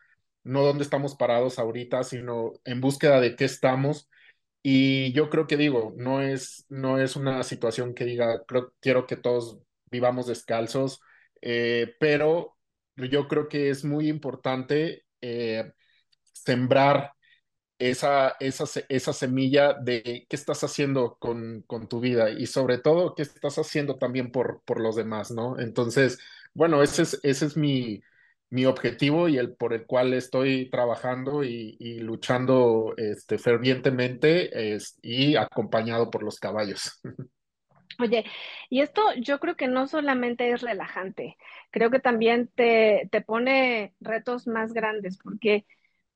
no 0.44 0.64
dónde 0.64 0.84
estamos 0.84 1.16
parados 1.16 1.58
ahorita, 1.60 2.04
sino 2.04 2.54
en 2.66 2.80
búsqueda 2.82 3.20
de 3.20 3.36
qué 3.36 3.46
estamos. 3.46 4.10
Y 4.62 5.12
yo 5.14 5.30
creo 5.30 5.48
que 5.48 5.58
digo, 5.58 5.94
no 5.98 6.22
es, 6.22 6.66
no 6.70 7.00
es 7.00 7.16
una 7.16 7.44
situación 7.44 7.94
que 7.96 8.06
diga, 8.06 8.44
quiero 8.82 9.08
que 9.08 9.18
todos 9.18 9.60
vivamos 9.92 10.28
descalzos, 10.28 11.02
eh, 11.42 11.96
pero 12.00 12.56
yo 12.96 13.28
creo 13.28 13.50
que 13.50 13.70
es 13.70 13.84
muy 13.84 14.08
importante 14.10 15.06
eh, 15.22 15.74
sembrar 16.34 17.14
esa, 17.80 18.36
esa, 18.40 18.66
esa 18.90 19.14
semilla 19.14 19.74
de 19.74 20.26
qué 20.30 20.36
estás 20.36 20.64
haciendo 20.64 21.18
con, 21.20 21.64
con 21.64 21.88
tu 21.90 22.00
vida 22.00 22.30
y 22.32 22.48
sobre 22.48 22.78
todo 22.78 23.16
qué 23.16 23.24
estás 23.24 23.58
haciendo 23.58 23.98
también 23.98 24.32
por, 24.32 24.62
por 24.66 24.80
los 24.80 24.96
demás, 24.96 25.32
¿no? 25.32 25.60
Entonces, 25.60 26.20
bueno, 26.54 26.82
ese 26.84 27.02
es, 27.04 27.20
ese 27.24 27.46
es 27.48 27.58
mi, 27.58 28.02
mi 28.50 28.66
objetivo 28.66 29.28
y 29.28 29.38
el 29.38 29.56
por 29.56 29.74
el 29.74 29.86
cual 29.86 30.14
estoy 30.14 30.70
trabajando 30.70 31.44
y, 31.44 31.76
y 31.80 32.00
luchando 32.00 32.94
este, 32.98 33.38
fervientemente 33.40 34.76
es- 34.76 34.98
y 35.02 35.36
acompañado 35.36 36.10
por 36.12 36.24
los 36.24 36.40
caballos. 36.40 37.02
Oye, 38.00 38.26
y 38.70 38.82
esto 38.82 39.02
yo 39.18 39.40
creo 39.40 39.56
que 39.56 39.68
no 39.68 39.88
solamente 39.88 40.52
es 40.52 40.62
relajante, 40.62 41.38
creo 41.72 41.92
que 41.92 42.00
también 42.00 42.48
te, 42.56 43.08
te 43.12 43.22
pone 43.22 43.94
retos 44.02 44.48
más 44.48 44.74
grandes, 44.74 45.18
porque, 45.20 45.66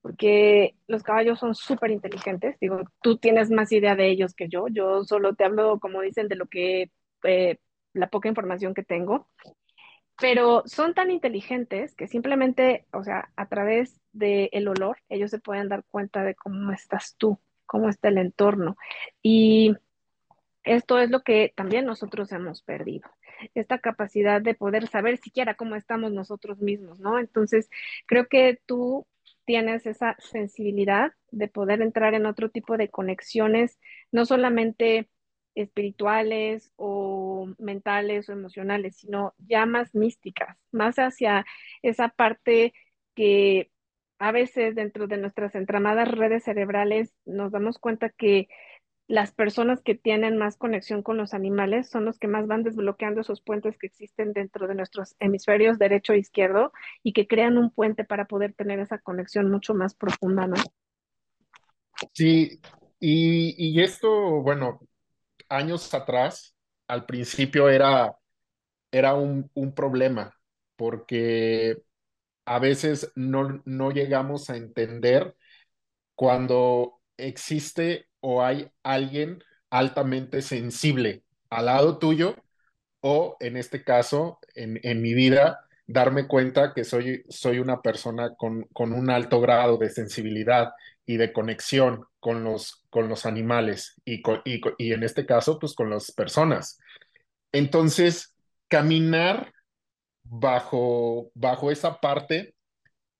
porque 0.02 0.76
los 0.86 1.02
caballos 1.02 1.38
son 1.38 1.54
súper 1.54 1.90
inteligentes. 1.90 2.56
Digo, 2.60 2.82
tú 3.02 3.18
tienes 3.18 3.50
más 3.50 3.72
idea 3.72 3.96
de 3.96 4.08
ellos 4.08 4.34
que 4.34 4.48
yo, 4.48 4.68
yo 4.68 5.04
solo 5.04 5.34
te 5.34 5.44
hablo, 5.44 5.78
como 5.80 6.00
dicen, 6.02 6.28
de 6.28 6.36
lo 6.36 6.46
que, 6.46 6.90
eh, 7.24 7.58
la 7.92 8.08
poca 8.08 8.28
información 8.28 8.74
que 8.74 8.84
tengo, 8.84 9.28
pero 10.20 10.62
son 10.66 10.94
tan 10.94 11.10
inteligentes 11.10 11.94
que 11.94 12.08
simplemente, 12.08 12.86
o 12.92 13.04
sea, 13.04 13.30
a 13.36 13.46
través 13.48 14.00
del 14.12 14.68
olor, 14.68 14.98
ellos 15.08 15.30
se 15.30 15.38
pueden 15.38 15.68
dar 15.68 15.84
cuenta 15.90 16.24
de 16.24 16.34
cómo 16.34 16.72
estás 16.72 17.16
tú, 17.16 17.38
cómo 17.66 17.88
está 17.88 18.08
el 18.08 18.18
entorno. 18.18 18.76
Y 19.22 19.76
esto 20.64 20.98
es 20.98 21.10
lo 21.10 21.22
que 21.22 21.52
también 21.56 21.86
nosotros 21.86 22.32
hemos 22.32 22.62
perdido, 22.62 23.08
esta 23.54 23.78
capacidad 23.78 24.42
de 24.42 24.54
poder 24.54 24.88
saber 24.88 25.18
siquiera 25.18 25.54
cómo 25.54 25.76
estamos 25.76 26.12
nosotros 26.12 26.58
mismos, 26.60 26.98
¿no? 26.98 27.18
Entonces, 27.18 27.70
creo 28.06 28.26
que 28.28 28.60
tú 28.66 29.06
tienes 29.48 29.86
esa 29.86 30.14
sensibilidad 30.18 31.12
de 31.30 31.48
poder 31.48 31.80
entrar 31.80 32.12
en 32.12 32.26
otro 32.26 32.50
tipo 32.50 32.76
de 32.76 32.90
conexiones, 32.90 33.78
no 34.12 34.26
solamente 34.26 35.08
espirituales 35.54 36.70
o 36.76 37.48
mentales 37.56 38.28
o 38.28 38.32
emocionales, 38.32 38.98
sino 38.98 39.32
ya 39.38 39.64
más 39.64 39.94
místicas, 39.94 40.58
más 40.70 40.96
hacia 40.96 41.46
esa 41.80 42.10
parte 42.10 42.74
que 43.14 43.70
a 44.18 44.32
veces 44.32 44.74
dentro 44.74 45.06
de 45.06 45.16
nuestras 45.16 45.54
entramadas 45.54 46.10
redes 46.10 46.44
cerebrales 46.44 47.14
nos 47.24 47.50
damos 47.50 47.78
cuenta 47.78 48.10
que 48.10 48.48
las 49.08 49.32
personas 49.32 49.80
que 49.80 49.94
tienen 49.94 50.36
más 50.36 50.58
conexión 50.58 51.02
con 51.02 51.16
los 51.16 51.32
animales 51.32 51.88
son 51.88 52.04
los 52.04 52.18
que 52.18 52.28
más 52.28 52.46
van 52.46 52.62
desbloqueando 52.62 53.22
esos 53.22 53.40
puentes 53.40 53.78
que 53.78 53.86
existen 53.86 54.34
dentro 54.34 54.68
de 54.68 54.74
nuestros 54.74 55.16
hemisferios 55.18 55.78
derecho 55.78 56.12
e 56.12 56.18
izquierdo 56.18 56.72
y 57.02 57.14
que 57.14 57.26
crean 57.26 57.56
un 57.56 57.70
puente 57.70 58.04
para 58.04 58.26
poder 58.26 58.52
tener 58.52 58.78
esa 58.80 58.98
conexión 58.98 59.50
mucho 59.50 59.72
más 59.72 59.94
profunda, 59.94 60.46
¿no? 60.46 60.56
Sí, 62.12 62.60
y, 63.00 63.54
y 63.56 63.80
esto, 63.82 64.10
bueno, 64.42 64.80
años 65.48 65.92
atrás, 65.94 66.54
al 66.86 67.06
principio 67.06 67.70
era, 67.70 68.14
era 68.92 69.14
un, 69.14 69.50
problema 69.74 70.34
porque 70.76 71.82
a 72.44 72.58
veces 72.58 73.10
no, 73.14 73.62
no 73.64 73.90
llegamos 73.90 74.50
a 74.50 74.56
entender 74.56 75.34
cuando 76.14 77.00
existe 77.16 78.07
o 78.20 78.42
hay 78.44 78.70
alguien 78.82 79.42
altamente 79.70 80.42
sensible 80.42 81.24
al 81.50 81.66
lado 81.66 81.98
tuyo 81.98 82.36
o 83.00 83.36
en 83.40 83.56
este 83.56 83.84
caso, 83.84 84.38
en, 84.54 84.80
en 84.82 85.02
mi 85.02 85.14
vida, 85.14 85.60
darme 85.86 86.26
cuenta 86.26 86.74
que 86.74 86.84
soy, 86.84 87.24
soy 87.28 87.58
una 87.60 87.80
persona 87.82 88.34
con, 88.36 88.64
con 88.72 88.92
un 88.92 89.10
alto 89.10 89.40
grado 89.40 89.78
de 89.78 89.90
sensibilidad 89.90 90.70
y 91.06 91.16
de 91.16 91.32
conexión 91.32 92.04
con 92.20 92.44
los, 92.44 92.84
con 92.90 93.08
los 93.08 93.24
animales 93.26 93.94
y, 94.04 94.20
con- 94.22 94.42
y, 94.44 94.60
y 94.78 94.92
en 94.92 95.04
este 95.04 95.26
caso, 95.26 95.58
pues 95.58 95.74
con 95.74 95.90
las 95.90 96.12
personas. 96.12 96.78
Entonces, 97.52 98.34
caminar 98.68 99.52
bajo, 100.24 101.30
bajo 101.34 101.70
esa 101.70 102.00
parte 102.00 102.54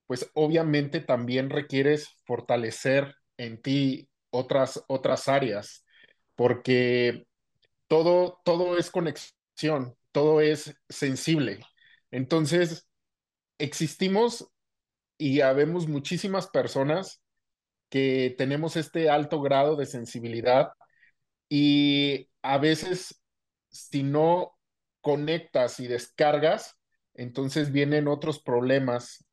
pues 0.07 0.31
obviamente 0.35 1.00
también 1.00 1.50
requieres 1.50 2.09
fortalecer 2.25 3.14
en 3.37 3.61
ti 3.62 4.08
otras, 4.30 4.85
otras 4.88 5.28
áreas, 5.28 5.85
porque 6.35 7.26
todo, 7.88 8.40
todo 8.44 8.78
es 8.78 8.90
conexión, 8.90 9.97
todo 10.12 10.40
es 10.40 10.75
sensible. 10.88 11.61
Entonces, 12.11 12.88
existimos 13.58 14.49
y 15.18 15.40
habemos 15.40 15.88
muchísimas 15.88 16.49
personas 16.49 17.23
que 17.90 18.35
tenemos 18.38 18.76
este 18.76 19.11
alto 19.11 19.40
grado 19.40 19.76
de 19.76 19.87
sensibilidad 19.87 20.68
y 21.49 22.28
a 22.42 22.58
veces 22.58 23.23
si 23.70 24.02
no 24.02 24.58
conectas 25.00 25.80
y 25.80 25.87
descargas, 25.87 26.76
entonces 27.14 27.73
vienen 27.73 28.08
otros 28.08 28.40
problemas 28.40 29.25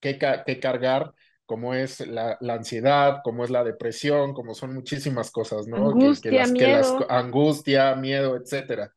que, 0.00 0.18
que 0.46 0.60
cargar, 0.60 1.12
como 1.50 1.74
es 1.74 1.98
la, 2.06 2.38
la 2.40 2.54
ansiedad, 2.54 3.22
como 3.24 3.42
es 3.42 3.50
la 3.50 3.64
depresión, 3.64 4.34
como 4.34 4.54
son 4.54 4.72
muchísimas 4.72 5.32
cosas, 5.32 5.66
¿no? 5.66 5.98
Que, 5.98 6.16
que 6.22 6.30
Angustia, 6.30 6.54
que 6.54 6.68
las 6.68 6.94
miedo. 6.94 7.06
angustia, 7.08 7.96
miedo, 7.96 8.36
etcétera. 8.36 8.94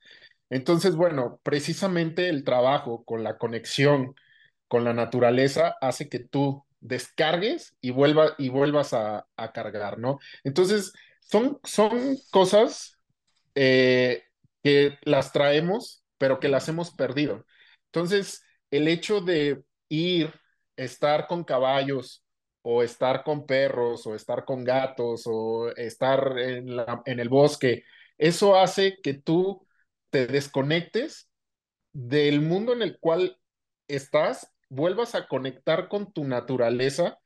Entonces, 0.51 0.95
bueno, 0.95 1.39
precisamente 1.41 2.29
el 2.29 2.43
trabajo 2.43 3.03
con 3.05 3.23
la 3.23 3.39
conexión 3.39 4.13
con 4.67 4.83
la 4.83 4.93
naturaleza 4.93 5.77
hace 5.81 6.09
que 6.09 6.19
tú 6.19 6.63
descargues 6.79 7.75
y, 7.81 7.89
vuelva, 7.89 8.35
y 8.37 8.49
vuelvas 8.49 8.93
a, 8.93 9.25
a 9.35 9.51
cargar, 9.51 9.97
¿no? 9.97 10.19
Entonces, 10.43 10.93
son, 11.21 11.59
son 11.63 12.17
cosas 12.29 12.99
eh, 13.55 14.25
que 14.61 14.99
las 15.05 15.31
traemos, 15.33 16.03
pero 16.19 16.39
que 16.39 16.49
las 16.49 16.69
hemos 16.69 16.91
perdido. 16.91 17.47
Entonces, 17.87 18.43
el 18.69 18.87
hecho 18.87 19.21
de 19.21 19.63
ir, 19.89 20.31
estar 20.75 21.25
con 21.25 21.43
caballos 21.43 22.22
o 22.63 22.83
estar 22.83 23.23
con 23.23 23.45
perros 23.47 24.07
o 24.07 24.15
estar 24.15 24.45
con 24.45 24.63
gatos 24.65 25.23
o 25.27 25.69
estar 25.75 26.39
en, 26.39 26.75
la- 26.77 27.01
en 27.05 27.19
el 27.21 27.29
bosque, 27.29 27.83
eso 28.17 28.57
hace 28.57 28.99
que 29.03 29.15
tú 29.15 29.67
te 30.11 30.27
desconectes 30.27 31.29
del 31.93 32.41
mundo 32.41 32.73
en 32.73 32.81
el 32.81 32.99
cual 32.99 33.37
estás, 33.87 34.51
vuelvas 34.69 35.15
a 35.15 35.27
conectar 35.27 35.87
con 35.89 36.11
tu 36.13 36.23
naturaleza, 36.25 37.19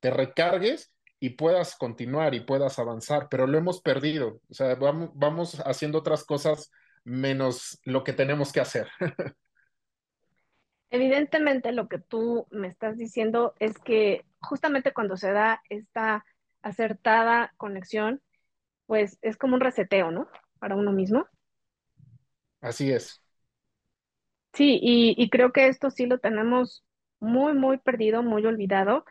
te 0.00 0.10
recargues 0.10 0.92
y 1.20 1.30
puedas 1.30 1.76
continuar 1.76 2.34
y 2.34 2.40
puedas 2.40 2.78
avanzar, 2.78 3.28
pero 3.30 3.46
lo 3.46 3.58
hemos 3.58 3.80
perdido. 3.80 4.40
O 4.50 4.54
sea, 4.54 4.74
vamos, 4.76 5.10
vamos 5.14 5.60
haciendo 5.66 5.98
otras 5.98 6.24
cosas 6.24 6.70
menos 7.04 7.80
lo 7.84 8.04
que 8.04 8.12
tenemos 8.12 8.52
que 8.52 8.60
hacer. 8.60 8.88
Evidentemente 10.92 11.72
lo 11.72 11.88
que 11.88 11.98
tú 11.98 12.46
me 12.52 12.68
estás 12.68 12.96
diciendo 12.98 13.54
es 13.58 13.78
que 13.80 14.24
justamente 14.40 14.92
cuando 14.94 15.16
se 15.18 15.32
da 15.32 15.62
esta 15.70 16.24
acertada 16.62 17.52
conexión, 17.58 18.22
pues 18.86 19.18
es 19.22 19.36
como 19.38 19.54
un 19.56 19.60
reseteo, 19.62 20.10
¿no? 20.12 20.28
Para 20.60 20.76
uno 20.76 20.92
mismo. 20.92 21.26
Así 22.60 22.90
es. 22.92 23.20
Sí, 24.52 24.78
y, 24.82 25.14
y 25.16 25.30
creo 25.30 25.52
que 25.52 25.68
esto 25.68 25.90
sí 25.90 26.06
lo 26.06 26.18
tenemos 26.18 26.84
muy, 27.20 27.54
muy 27.54 27.78
perdido, 27.78 28.22
muy 28.22 28.44
olvidado. 28.44 29.04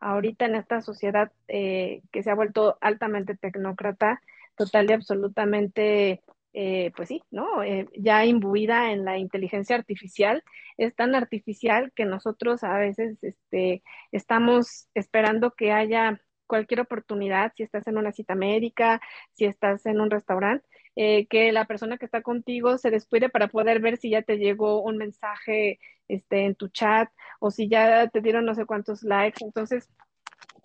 Ahorita 0.00 0.46
en 0.46 0.54
esta 0.54 0.80
sociedad 0.82 1.32
eh, 1.48 2.02
que 2.12 2.22
se 2.22 2.30
ha 2.30 2.34
vuelto 2.34 2.78
altamente 2.80 3.36
tecnócrata, 3.36 4.20
total 4.56 4.88
y 4.90 4.92
absolutamente, 4.94 6.22
eh, 6.58 6.90
pues 6.96 7.08
sí, 7.08 7.22
¿no? 7.30 7.62
Eh, 7.62 7.86
ya 7.98 8.24
imbuida 8.24 8.90
en 8.90 9.04
la 9.04 9.18
inteligencia 9.18 9.76
artificial, 9.76 10.42
es 10.78 10.94
tan 10.96 11.14
artificial 11.14 11.92
que 11.94 12.06
nosotros 12.06 12.64
a 12.64 12.78
veces 12.78 13.22
este, 13.22 13.82
estamos 14.10 14.88
esperando 14.94 15.50
que 15.50 15.72
haya 15.72 16.18
cualquier 16.46 16.80
oportunidad, 16.80 17.52
si 17.56 17.62
estás 17.62 17.86
en 17.88 17.98
una 17.98 18.10
cita 18.12 18.34
médica, 18.34 19.02
si 19.34 19.44
estás 19.44 19.84
en 19.84 20.00
un 20.00 20.10
restaurante 20.10 20.66
eh, 20.96 21.26
que 21.26 21.52
la 21.52 21.66
persona 21.66 21.98
que 21.98 22.06
está 22.06 22.22
contigo 22.22 22.78
se 22.78 22.90
descuide 22.90 23.28
para 23.28 23.48
poder 23.48 23.80
ver 23.80 23.98
si 23.98 24.08
ya 24.08 24.22
te 24.22 24.38
llegó 24.38 24.80
un 24.82 24.96
mensaje 24.96 25.78
este, 26.08 26.46
en 26.46 26.54
tu 26.54 26.68
chat 26.68 27.10
o 27.38 27.50
si 27.50 27.68
ya 27.68 28.08
te 28.08 28.22
dieron 28.22 28.46
no 28.46 28.54
sé 28.54 28.64
cuántos 28.64 29.02
likes. 29.02 29.44
Entonces, 29.44 29.90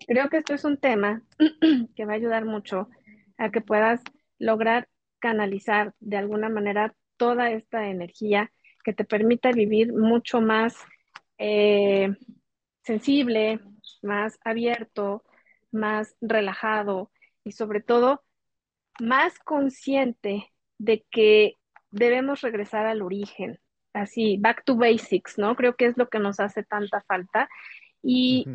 creo 0.06 0.30
que 0.30 0.38
esto 0.38 0.54
es 0.54 0.64
un 0.64 0.78
tema 0.78 1.22
que 1.96 2.06
va 2.06 2.12
a 2.14 2.16
ayudar 2.16 2.46
mucho 2.46 2.88
a 3.36 3.50
que 3.50 3.60
puedas 3.60 4.00
lograr 4.38 4.88
canalizar 5.22 5.94
de 6.00 6.16
alguna 6.16 6.48
manera 6.48 6.94
toda 7.16 7.50
esta 7.52 7.88
energía 7.88 8.50
que 8.84 8.92
te 8.92 9.04
permita 9.04 9.52
vivir 9.52 9.92
mucho 9.92 10.40
más 10.40 10.76
eh, 11.38 12.12
sensible, 12.82 13.60
más 14.02 14.38
abierto, 14.44 15.22
más 15.70 16.16
relajado 16.20 17.12
y 17.44 17.52
sobre 17.52 17.80
todo 17.80 18.24
más 19.00 19.38
consciente 19.38 20.52
de 20.78 21.06
que 21.10 21.54
debemos 21.92 22.40
regresar 22.40 22.86
al 22.86 23.02
origen, 23.02 23.60
así, 23.92 24.38
back 24.38 24.64
to 24.64 24.76
basics, 24.76 25.38
¿no? 25.38 25.54
Creo 25.54 25.76
que 25.76 25.86
es 25.86 25.96
lo 25.96 26.08
que 26.08 26.18
nos 26.18 26.40
hace 26.40 26.64
tanta 26.64 27.02
falta. 27.02 27.48
Y 28.02 28.46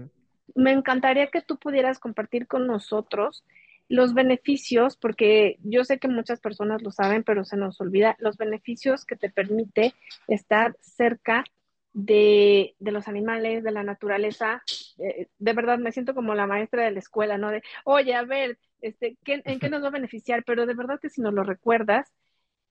me 0.55 0.71
encantaría 0.71 1.27
que 1.27 1.41
tú 1.41 1.57
pudieras 1.57 1.99
compartir 1.99 2.47
con 2.47 2.67
nosotros 2.67 3.45
los 3.89 4.13
beneficios, 4.13 4.97
porque 4.97 5.57
yo 5.63 5.83
sé 5.83 5.97
que 5.99 6.07
muchas 6.07 6.41
personas 6.41 6.81
lo 6.81 6.91
saben, 6.91 7.23
pero 7.23 7.45
se 7.45 7.57
nos 7.57 7.79
olvida, 7.79 8.15
los 8.19 8.37
beneficios 8.37 9.05
que 9.05 9.15
te 9.15 9.29
permite 9.29 9.93
estar 10.27 10.75
cerca 10.81 11.45
de, 11.93 12.75
de 12.79 12.91
los 12.91 13.07
animales, 13.07 13.63
de 13.63 13.71
la 13.71 13.83
naturaleza. 13.83 14.61
Eh, 14.99 15.27
de 15.39 15.53
verdad, 15.53 15.79
me 15.79 15.91
siento 15.91 16.13
como 16.13 16.35
la 16.35 16.47
maestra 16.47 16.83
de 16.83 16.91
la 16.91 16.99
escuela, 16.99 17.37
¿no? 17.37 17.49
De, 17.49 17.63
oye, 17.85 18.13
a 18.13 18.23
ver, 18.23 18.59
este, 18.81 19.17
¿qué, 19.23 19.41
¿en 19.45 19.59
qué 19.59 19.69
nos 19.69 19.83
va 19.83 19.87
a 19.87 19.91
beneficiar? 19.91 20.43
Pero 20.45 20.65
de 20.65 20.75
verdad 20.75 20.99
que 21.01 21.09
si 21.09 21.21
nos 21.21 21.33
lo 21.33 21.43
recuerdas, 21.43 22.13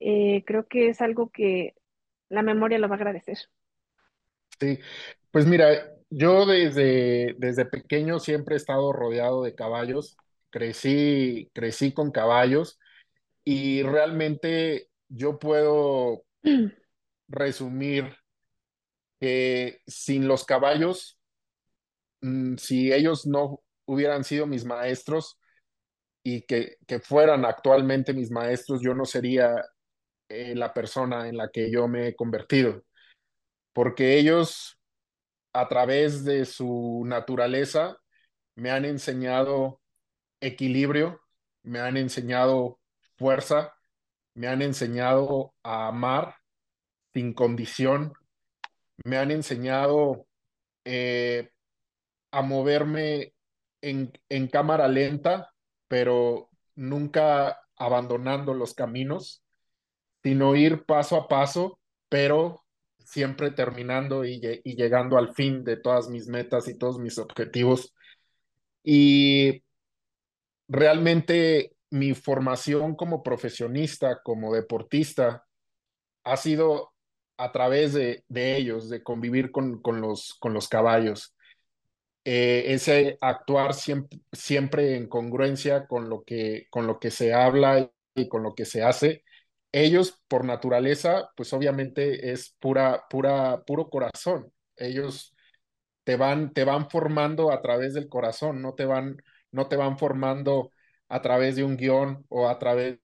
eh, 0.00 0.44
creo 0.46 0.66
que 0.66 0.88
es 0.88 1.00
algo 1.00 1.30
que 1.30 1.74
la 2.28 2.42
memoria 2.42 2.78
lo 2.78 2.88
va 2.88 2.94
a 2.94 2.98
agradecer. 2.98 3.38
Sí, 4.60 4.78
pues 5.30 5.46
mira, 5.46 5.92
yo 6.10 6.46
desde, 6.46 7.34
desde 7.38 7.64
pequeño 7.64 8.18
siempre 8.20 8.54
he 8.54 8.58
estado 8.58 8.92
rodeado 8.92 9.42
de 9.42 9.54
caballos, 9.54 10.16
crecí, 10.56 11.50
crecí 11.52 11.92
con 11.92 12.10
caballos 12.10 12.78
y 13.44 13.82
realmente 13.82 14.88
yo 15.06 15.38
puedo 15.38 16.24
resumir 17.28 18.16
que 19.20 19.82
sin 19.86 20.26
los 20.26 20.46
caballos, 20.46 21.18
mm, 22.22 22.56
si 22.56 22.90
ellos 22.90 23.26
no 23.26 23.62
hubieran 23.84 24.24
sido 24.24 24.46
mis 24.46 24.64
maestros 24.64 25.38
y 26.22 26.40
que, 26.46 26.78
que 26.86 27.00
fueran 27.00 27.44
actualmente 27.44 28.14
mis 28.14 28.30
maestros, 28.30 28.80
yo 28.80 28.94
no 28.94 29.04
sería 29.04 29.62
eh, 30.30 30.54
la 30.54 30.72
persona 30.72 31.28
en 31.28 31.36
la 31.36 31.50
que 31.50 31.70
yo 31.70 31.86
me 31.86 32.08
he 32.08 32.16
convertido, 32.16 32.82
porque 33.74 34.18
ellos 34.18 34.78
a 35.52 35.68
través 35.68 36.24
de 36.24 36.46
su 36.46 37.02
naturaleza 37.04 37.98
me 38.54 38.70
han 38.70 38.86
enseñado 38.86 39.82
equilibrio, 40.46 41.20
me 41.62 41.80
han 41.80 41.96
enseñado 41.96 42.80
fuerza, 43.16 43.74
me 44.34 44.48
han 44.48 44.62
enseñado 44.62 45.54
a 45.62 45.88
amar 45.88 46.36
sin 47.12 47.32
condición, 47.32 48.12
me 49.04 49.16
han 49.18 49.30
enseñado 49.30 50.26
eh, 50.84 51.50
a 52.30 52.42
moverme 52.42 53.34
en, 53.80 54.12
en 54.28 54.48
cámara 54.48 54.88
lenta, 54.88 55.52
pero 55.88 56.50
nunca 56.74 57.60
abandonando 57.76 58.54
los 58.54 58.74
caminos, 58.74 59.42
sino 60.22 60.56
ir 60.56 60.84
paso 60.84 61.16
a 61.16 61.28
paso, 61.28 61.78
pero 62.08 62.64
siempre 62.98 63.50
terminando 63.50 64.24
y, 64.24 64.40
y 64.64 64.76
llegando 64.76 65.16
al 65.18 65.34
fin 65.34 65.64
de 65.64 65.76
todas 65.76 66.08
mis 66.08 66.26
metas 66.26 66.68
y 66.68 66.76
todos 66.76 66.98
mis 66.98 67.18
objetivos. 67.18 67.94
Y 68.82 69.62
realmente 70.68 71.72
mi 71.90 72.14
formación 72.14 72.96
como 72.96 73.22
profesionista, 73.22 74.20
como 74.22 74.54
deportista, 74.54 75.44
ha 76.24 76.36
sido 76.36 76.92
a 77.38 77.52
través 77.52 77.92
de, 77.94 78.24
de 78.28 78.56
ellos, 78.56 78.88
de 78.88 79.02
convivir 79.02 79.50
con, 79.52 79.80
con, 79.82 80.00
los, 80.00 80.34
con 80.40 80.54
los 80.54 80.68
caballos. 80.68 81.34
Eh, 82.24 82.74
ese 82.74 83.18
actuar 83.20 83.74
siempre, 83.74 84.18
siempre 84.32 84.96
en 84.96 85.08
congruencia 85.08 85.86
con 85.86 86.08
lo, 86.08 86.24
que, 86.24 86.66
con 86.70 86.86
lo 86.86 86.98
que 86.98 87.10
se 87.10 87.32
habla 87.32 87.90
y 88.14 88.28
con 88.28 88.42
lo 88.42 88.54
que 88.54 88.64
se 88.64 88.82
hace. 88.82 89.22
Ellos, 89.72 90.20
por 90.28 90.44
naturaleza, 90.44 91.30
pues 91.36 91.52
obviamente 91.52 92.32
es 92.32 92.56
pura, 92.58 93.04
pura, 93.10 93.62
puro 93.64 93.88
corazón. 93.90 94.52
Ellos 94.76 95.34
te 96.04 96.16
van, 96.16 96.52
te 96.52 96.64
van 96.64 96.90
formando 96.90 97.52
a 97.52 97.62
través 97.62 97.94
del 97.94 98.08
corazón, 98.08 98.62
no 98.62 98.74
te 98.74 98.84
van, 98.86 99.16
no 99.56 99.68
te 99.68 99.76
van 99.76 99.98
formando 99.98 100.70
a 101.08 101.22
través 101.22 101.56
de 101.56 101.64
un 101.64 101.76
guion 101.76 102.24
o 102.28 102.48
a 102.48 102.58
través 102.58 102.98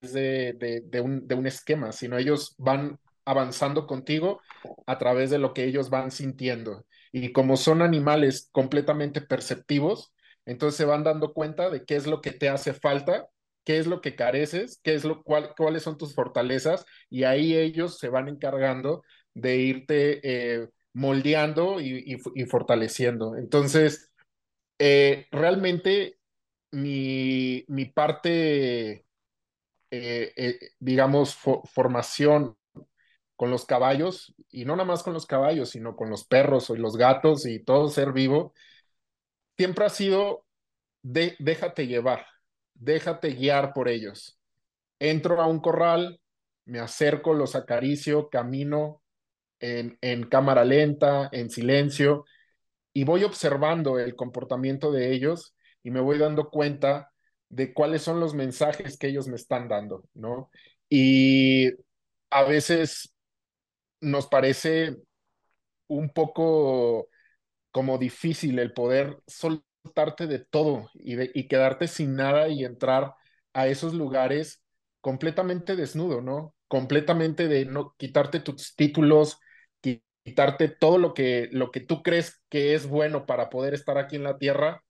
de, 0.00 0.82
de, 0.84 1.00
un, 1.00 1.26
de 1.26 1.34
un 1.34 1.46
esquema, 1.46 1.92
sino 1.92 2.16
ellos 2.18 2.54
van 2.58 2.98
avanzando 3.24 3.86
contigo 3.86 4.40
a 4.86 4.96
través 4.98 5.30
de 5.30 5.38
lo 5.38 5.52
que 5.52 5.64
ellos 5.64 5.90
van 5.90 6.10
sintiendo. 6.10 6.86
Y 7.12 7.32
como 7.32 7.56
son 7.56 7.82
animales 7.82 8.48
completamente 8.52 9.20
perceptivos, 9.20 10.14
entonces 10.46 10.78
se 10.78 10.84
van 10.84 11.04
dando 11.04 11.34
cuenta 11.34 11.68
de 11.68 11.84
qué 11.84 11.96
es 11.96 12.06
lo 12.06 12.20
que 12.20 12.32
te 12.32 12.48
hace 12.48 12.72
falta, 12.72 13.28
qué 13.64 13.78
es 13.78 13.86
lo 13.86 14.00
que 14.00 14.16
careces, 14.16 14.80
qué 14.82 14.94
es 14.94 15.04
lo, 15.04 15.22
cuál, 15.22 15.54
cuáles 15.56 15.82
son 15.82 15.98
tus 15.98 16.14
fortalezas, 16.14 16.86
y 17.10 17.24
ahí 17.24 17.54
ellos 17.54 17.98
se 17.98 18.08
van 18.08 18.28
encargando 18.28 19.02
de 19.34 19.56
irte 19.58 20.20
eh, 20.22 20.68
moldeando 20.94 21.80
y, 21.80 22.18
fortaleciendo. 22.46 23.36
Entonces, 23.36 24.07
eh, 24.78 25.26
realmente 25.32 26.18
mi, 26.72 27.64
mi 27.68 27.86
parte 27.86 29.06
eh, 29.90 30.32
eh, 30.36 30.58
digamos, 30.80 31.34
fo 31.36 31.62
formación 31.66 32.56
con 33.36 33.50
los 33.50 33.66
caballos, 33.66 34.34
y 34.50 34.64
no 34.64 34.76
nada 34.76 34.86
más 34.88 35.02
con 35.02 35.14
los 35.14 35.26
caballos, 35.26 35.70
sino 35.70 35.96
con 35.96 36.10
los 36.10 36.24
perros 36.26 36.70
y 36.70 36.76
los 36.76 36.96
gatos 36.96 37.46
y 37.46 37.60
todo 37.60 37.88
ser 37.88 38.12
vivo, 38.12 38.54
siempre 39.56 39.84
ha 39.84 39.88
sido 39.88 40.46
de, 41.02 41.36
déjate 41.38 41.86
llevar, 41.86 42.26
déjate 42.74 43.30
guiar 43.34 43.72
por 43.72 43.88
ellos. 43.88 44.38
Entro 44.98 45.40
a 45.42 45.46
un 45.46 45.60
corral, 45.60 46.20
me 46.66 46.80
acerco, 46.80 47.34
los 47.34 47.56
acaricio, 47.56 48.30
camino 48.30 49.02
en, 49.60 49.98
en 50.02 50.24
cámara 50.28 50.64
lenta, 50.64 51.28
en 51.32 51.50
silencio, 51.50 52.24
y 52.92 53.04
voy 53.04 53.24
observando 53.24 53.98
el 53.98 54.16
comportamiento 54.16 54.92
de 54.92 55.12
ellos 55.12 55.54
y 55.82 55.90
me 55.90 56.00
voy 56.00 56.18
dando 56.18 56.50
cuenta 56.50 57.12
de 57.48 57.72
cuáles 57.72 58.02
son 58.02 58.20
los 58.20 58.34
mensajes 58.34 58.98
que 58.98 59.08
ellos 59.08 59.28
me 59.28 59.36
están 59.36 59.68
dando, 59.68 60.04
¿no? 60.14 60.50
Y 60.88 61.70
a 62.30 62.44
veces 62.44 63.14
nos 64.00 64.26
parece 64.26 64.96
un 65.86 66.10
poco 66.10 67.08
como 67.70 67.98
difícil 67.98 68.58
el 68.58 68.72
poder 68.72 69.18
soltarte 69.26 70.26
de 70.26 70.40
todo 70.40 70.90
y, 70.94 71.16
de, 71.16 71.30
y 71.34 71.48
quedarte 71.48 71.88
sin 71.88 72.16
nada 72.16 72.48
y 72.48 72.64
entrar 72.64 73.14
a 73.52 73.68
esos 73.68 73.94
lugares 73.94 74.62
completamente 75.00 75.76
desnudo, 75.76 76.20
¿no? 76.20 76.54
Completamente 76.68 77.48
de 77.48 77.64
no 77.66 77.94
quitarte 77.98 78.40
tus 78.40 78.74
títulos, 78.76 79.38
quitarte 80.28 80.68
todo 80.68 80.98
lo 80.98 81.14
que, 81.14 81.48
lo 81.52 81.70
que 81.70 81.80
tú 81.80 82.02
crees 82.02 82.42
que 82.48 82.74
es 82.74 82.86
bueno 82.86 83.26
para 83.26 83.50
poder 83.50 83.74
estar 83.74 83.98
aquí 83.98 84.16
en 84.16 84.24
la 84.24 84.38
tierra 84.38 84.84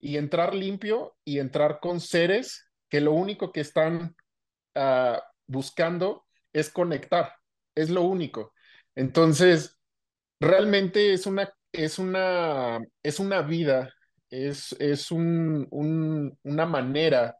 y 0.00 0.16
entrar 0.16 0.54
limpio 0.54 1.16
y 1.24 1.38
entrar 1.40 1.80
con 1.80 2.00
seres 2.00 2.70
que 2.88 3.00
lo 3.00 3.12
único 3.12 3.52
que 3.52 3.60
están 3.60 4.16
uh, 4.76 5.18
buscando 5.46 6.26
es 6.52 6.70
conectar, 6.70 7.34
es 7.74 7.90
lo 7.90 8.02
único. 8.02 8.54
Entonces, 8.94 9.78
realmente 10.40 11.12
es 11.12 11.26
una, 11.26 11.52
es 11.72 11.98
una, 11.98 12.80
es 13.02 13.20
una 13.20 13.42
vida, 13.42 13.92
es, 14.30 14.72
es 14.80 15.10
un- 15.10 15.68
una 16.44 16.66
manera 16.66 17.38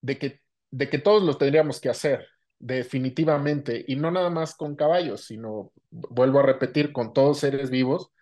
de 0.00 0.18
que, 0.18 0.40
de 0.70 0.88
que 0.90 0.98
todos 0.98 1.22
lo 1.22 1.36
tendríamos 1.38 1.80
que 1.80 1.88
hacer, 1.90 2.26
definitivamente, 2.62 3.84
y 3.88 3.96
no 3.96 4.10
nada 4.12 4.30
más 4.30 4.54
con 4.54 4.76
caballos, 4.76 5.26
sino, 5.26 5.72
vuelvo 5.90 6.38
a 6.40 6.44
repetir, 6.44 6.92
con 6.92 7.12
todos 7.12 7.40
seres 7.40 7.70
vivos, 7.70 8.12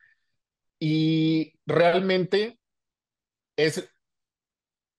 y 0.79 1.55
realmente 1.67 2.59
es, 3.57 3.89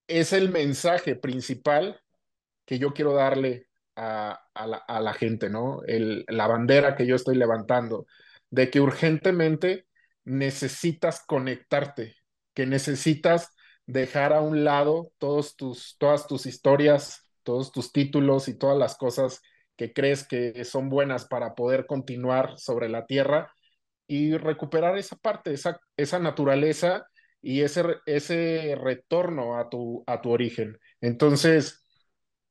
es 0.06 0.32
el 0.32 0.50
mensaje 0.50 1.16
principal 1.16 2.00
que 2.66 2.78
yo 2.78 2.94
quiero 2.94 3.14
darle 3.14 3.68
a, 3.96 4.40
a 4.54 4.66
la, 4.68 4.76
a 4.76 5.00
la 5.00 5.12
gente, 5.12 5.50
¿no? 5.50 5.82
El, 5.86 6.24
la 6.28 6.46
bandera 6.46 6.94
que 6.94 7.06
yo 7.06 7.16
estoy 7.16 7.36
levantando, 7.36 8.06
de 8.50 8.70
que 8.70 8.80
urgentemente 8.80 9.86
necesitas 10.24 11.24
conectarte, 11.26 12.16
que 12.54 12.66
necesitas 12.66 13.50
dejar 13.86 14.32
a 14.32 14.40
un 14.40 14.62
lado 14.62 15.12
todos 15.18 15.56
tus, 15.56 15.96
todas 15.98 16.28
tus 16.28 16.46
historias, 16.46 17.21
todos 17.42 17.72
tus 17.72 17.92
títulos 17.92 18.48
y 18.48 18.58
todas 18.58 18.78
las 18.78 18.96
cosas 18.96 19.42
que 19.76 19.92
crees 19.92 20.26
que 20.26 20.64
son 20.64 20.88
buenas 20.88 21.26
para 21.26 21.54
poder 21.54 21.86
continuar 21.86 22.58
sobre 22.58 22.88
la 22.88 23.06
tierra 23.06 23.52
y 24.06 24.36
recuperar 24.36 24.98
esa 24.98 25.16
parte, 25.16 25.52
esa, 25.52 25.80
esa 25.96 26.18
naturaleza 26.18 27.06
y 27.40 27.62
ese, 27.62 27.84
ese 28.06 28.76
retorno 28.80 29.58
a 29.58 29.68
tu, 29.68 30.04
a 30.06 30.20
tu 30.20 30.30
origen. 30.30 30.78
Entonces, 31.00 31.84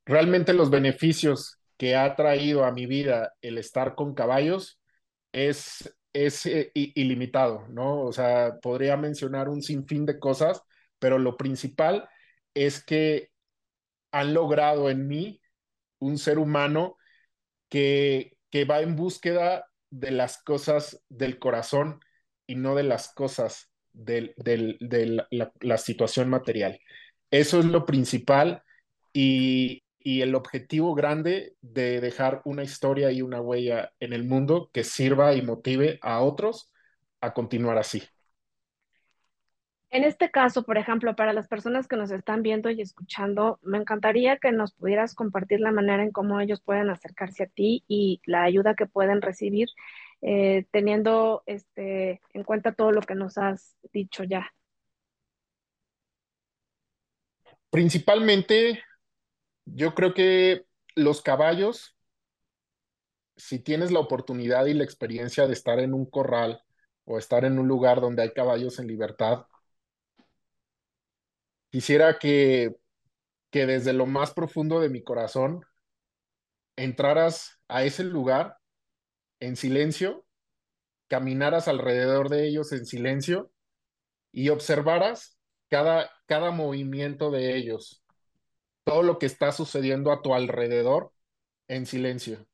realmente 0.04 0.52
los 0.54 0.70
beneficios 0.70 1.58
que 1.76 1.96
ha 1.96 2.14
traído 2.16 2.64
a 2.64 2.72
mi 2.72 2.86
vida 2.86 3.32
el 3.40 3.58
estar 3.58 3.94
con 3.94 4.14
caballos 4.14 4.80
es, 5.32 5.94
es 6.12 6.46
eh, 6.46 6.70
ilimitado, 6.74 7.66
¿no? 7.68 8.02
O 8.02 8.12
sea, 8.12 8.58
podría 8.60 8.96
mencionar 8.96 9.48
un 9.48 9.62
sinfín 9.62 10.06
de 10.06 10.18
cosas, 10.18 10.62
pero 10.98 11.18
lo 11.18 11.36
principal 11.36 12.08
es 12.54 12.84
que 12.84 13.31
han 14.12 14.34
logrado 14.34 14.90
en 14.90 15.08
mí 15.08 15.40
un 15.98 16.18
ser 16.18 16.38
humano 16.38 16.96
que, 17.68 18.36
que 18.50 18.64
va 18.64 18.80
en 18.80 18.96
búsqueda 18.96 19.66
de 19.90 20.10
las 20.10 20.42
cosas 20.42 21.02
del 21.08 21.38
corazón 21.38 22.00
y 22.46 22.54
no 22.56 22.74
de 22.74 22.82
las 22.82 23.12
cosas 23.14 23.70
del, 23.92 24.34
del, 24.36 24.76
de 24.80 25.26
la, 25.30 25.52
la, 25.60 25.78
situación 25.78 26.28
material. 26.30 26.78
Eso 27.30 27.60
es 27.60 27.66
lo 27.66 27.84
principal 27.86 28.62
y, 29.12 29.82
y 29.98 30.22
el 30.22 30.34
objetivo 30.34 30.94
grande 30.94 31.56
de 31.60 32.00
dejar 32.00 32.42
una 32.44 32.62
historia 32.62 33.12
y 33.12 33.22
una 33.22 33.40
huella 33.40 33.92
en 34.00 34.12
el 34.12 34.24
mundo 34.24 34.70
que 34.72 34.84
sirva 34.84 35.34
y 35.34 35.42
motive 35.42 35.98
a 36.02 36.20
otros 36.22 36.72
a 37.20 37.32
continuar 37.32 37.78
así. 37.78 38.02
En 39.92 40.04
este 40.04 40.30
caso, 40.30 40.62
por 40.62 40.78
ejemplo, 40.78 41.14
para 41.14 41.34
las 41.34 41.48
personas 41.48 41.86
que 41.86 41.96
nos 41.96 42.10
están 42.10 42.42
viendo 42.42 42.70
y 42.70 42.80
escuchando, 42.80 43.58
me 43.60 43.76
encantaría 43.76 44.38
que 44.38 44.50
nos 44.50 44.72
pudieras 44.72 45.14
compartir 45.14 45.60
la 45.60 45.70
manera 45.70 46.02
en 46.02 46.12
cómo 46.12 46.40
ellos 46.40 46.62
pueden 46.62 46.88
acercarse 46.88 47.42
a 47.42 47.46
ti 47.48 47.84
y 47.88 48.22
la 48.24 48.42
ayuda 48.42 48.74
que 48.74 48.86
pueden 48.86 49.20
recibir, 49.20 49.68
eh, 50.22 50.64
teniendo 50.70 51.42
este, 51.44 52.22
en 52.32 52.42
cuenta 52.42 52.72
todo 52.72 52.90
lo 52.90 53.02
que 53.02 53.14
nos 53.14 53.36
has 53.36 53.76
dicho 53.92 54.24
ya. 54.24 54.50
Principalmente, 57.68 58.82
yo 59.66 59.94
creo 59.94 60.14
que 60.14 60.64
los 60.94 61.20
caballos, 61.20 61.98
si 63.36 63.58
tienes 63.58 63.90
la 63.92 64.00
oportunidad 64.00 64.64
y 64.64 64.72
la 64.72 64.84
experiencia 64.84 65.46
de 65.46 65.52
estar 65.52 65.80
en 65.80 65.92
un 65.92 66.06
corral 66.06 66.62
o 67.04 67.18
estar 67.18 67.44
en 67.44 67.58
un 67.58 67.68
lugar 67.68 68.00
donde 68.00 68.22
hay 68.22 68.32
caballos 68.32 68.78
en 68.78 68.86
libertad, 68.86 69.44
quisiera 71.72 72.18
que, 72.18 72.76
que 73.50 73.66
desde 73.66 73.94
lo 73.94 74.06
más 74.06 74.34
profundo 74.34 74.78
de 74.78 74.90
mi 74.90 75.02
corazón 75.02 75.64
entraras 76.76 77.58
a 77.66 77.82
ese 77.84 78.04
lugar 78.04 78.58
en 79.40 79.56
silencio, 79.56 80.26
caminaras 81.08 81.68
alrededor 81.68 82.28
de 82.28 82.46
ellos 82.46 82.72
en 82.72 82.84
silencio 82.84 83.50
y 84.32 84.50
observaras 84.50 85.38
cada, 85.68 86.10
cada 86.26 86.50
movimiento 86.50 87.30
de 87.30 87.56
ellos, 87.56 88.04
todo 88.84 89.02
lo 89.02 89.18
que 89.18 89.26
está 89.26 89.50
sucediendo 89.50 90.12
a 90.12 90.20
tu 90.20 90.34
alrededor 90.34 91.10
en 91.68 91.86
silencio. 91.86 92.46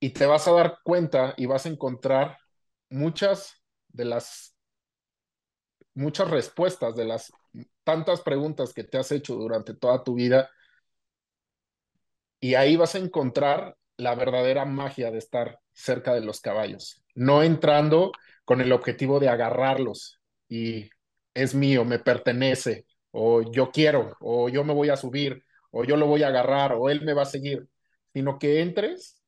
Y 0.00 0.10
te 0.10 0.26
vas 0.26 0.48
a 0.48 0.52
dar 0.52 0.78
cuenta 0.82 1.34
y 1.36 1.46
vas 1.46 1.64
a 1.66 1.68
encontrar 1.68 2.38
muchas 2.90 3.54
de 3.88 4.04
las, 4.04 4.56
muchas 5.94 6.28
respuestas 6.28 6.96
de 6.96 7.04
las 7.04 7.32
tantas 7.84 8.20
preguntas 8.22 8.72
que 8.72 8.84
te 8.84 8.98
has 8.98 9.12
hecho 9.12 9.34
durante 9.34 9.74
toda 9.74 10.02
tu 10.04 10.14
vida. 10.14 10.50
Y 12.40 12.54
ahí 12.54 12.76
vas 12.76 12.94
a 12.94 12.98
encontrar 12.98 13.76
la 13.96 14.14
verdadera 14.14 14.64
magia 14.64 15.10
de 15.10 15.18
estar 15.18 15.60
cerca 15.72 16.14
de 16.14 16.22
los 16.22 16.40
caballos, 16.40 17.02
no 17.14 17.42
entrando 17.42 18.12
con 18.44 18.60
el 18.60 18.72
objetivo 18.72 19.20
de 19.20 19.28
agarrarlos 19.28 20.20
y 20.48 20.90
es 21.34 21.54
mío, 21.54 21.84
me 21.84 21.98
pertenece, 21.98 22.86
o 23.10 23.42
yo 23.42 23.70
quiero, 23.70 24.16
o 24.20 24.48
yo 24.48 24.64
me 24.64 24.74
voy 24.74 24.90
a 24.90 24.96
subir, 24.96 25.44
o 25.70 25.84
yo 25.84 25.96
lo 25.96 26.06
voy 26.06 26.22
a 26.22 26.28
agarrar, 26.28 26.72
o 26.74 26.90
él 26.90 27.02
me 27.02 27.14
va 27.14 27.22
a 27.22 27.26
seguir, 27.26 27.68
sino 28.12 28.38
que 28.38 28.60
entres 28.60 29.22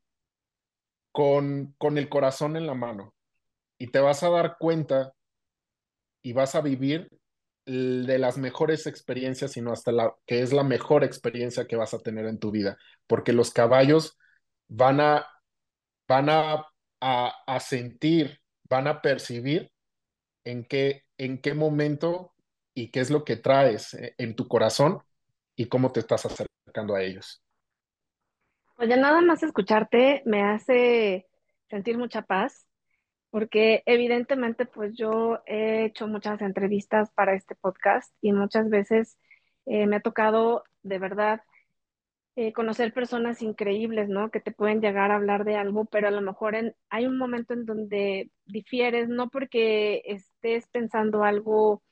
con, 1.12 1.74
con 1.78 1.96
el 1.98 2.08
corazón 2.08 2.56
en 2.56 2.66
la 2.66 2.74
mano 2.74 3.14
y 3.78 3.88
te 3.88 4.00
vas 4.00 4.22
a 4.22 4.30
dar 4.30 4.56
cuenta 4.58 5.14
y 6.22 6.32
vas 6.32 6.54
a 6.54 6.60
vivir 6.60 7.08
de 7.66 8.18
las 8.18 8.38
mejores 8.38 8.86
experiencias, 8.86 9.52
sino 9.52 9.72
hasta 9.72 9.92
la 9.92 10.14
que 10.26 10.42
es 10.42 10.52
la 10.52 10.64
mejor 10.64 11.04
experiencia 11.04 11.66
que 11.66 11.76
vas 11.76 11.94
a 11.94 12.00
tener 12.00 12.26
en 12.26 12.38
tu 12.38 12.50
vida, 12.50 12.76
porque 13.06 13.32
los 13.32 13.52
caballos 13.52 14.18
van 14.68 15.00
a, 15.00 15.26
van 16.08 16.28
a, 16.30 16.66
a, 17.00 17.32
a 17.46 17.60
sentir, 17.60 18.40
van 18.68 18.86
a 18.86 19.00
percibir 19.02 19.70
en 20.44 20.64
qué, 20.64 21.04
en 21.18 21.40
qué 21.40 21.54
momento 21.54 22.34
y 22.74 22.90
qué 22.90 23.00
es 23.00 23.10
lo 23.10 23.24
que 23.24 23.36
traes 23.36 23.96
en 24.18 24.36
tu 24.36 24.48
corazón 24.48 24.98
y 25.56 25.66
cómo 25.66 25.92
te 25.92 26.00
estás 26.00 26.26
acercando 26.26 26.94
a 26.94 27.02
ellos. 27.02 27.42
Oye, 28.76 28.96
nada 28.96 29.20
más 29.20 29.42
escucharte 29.42 30.22
me 30.26 30.42
hace 30.42 31.26
sentir 31.70 31.96
mucha 31.96 32.22
paz, 32.22 32.63
porque 33.34 33.82
evidentemente 33.86 34.64
pues 34.64 34.94
yo 34.96 35.40
he 35.46 35.86
hecho 35.86 36.06
muchas 36.06 36.40
entrevistas 36.40 37.10
para 37.16 37.34
este 37.34 37.56
podcast 37.56 38.14
y 38.20 38.32
muchas 38.32 38.70
veces 38.70 39.18
eh, 39.66 39.88
me 39.88 39.96
ha 39.96 40.00
tocado 40.00 40.62
de 40.84 41.00
verdad 41.00 41.40
eh, 42.36 42.52
conocer 42.52 42.94
personas 42.94 43.42
increíbles, 43.42 44.08
¿no? 44.08 44.30
Que 44.30 44.38
te 44.38 44.52
pueden 44.52 44.80
llegar 44.80 45.10
a 45.10 45.16
hablar 45.16 45.44
de 45.44 45.56
algo, 45.56 45.84
pero 45.86 46.06
a 46.06 46.12
lo 46.12 46.20
mejor 46.20 46.54
en, 46.54 46.76
hay 46.90 47.06
un 47.06 47.18
momento 47.18 47.54
en 47.54 47.64
donde 47.64 48.30
difieres, 48.44 49.08
no 49.08 49.28
porque 49.30 50.02
estés 50.04 50.68
pensando 50.68 51.24
algo 51.24 51.82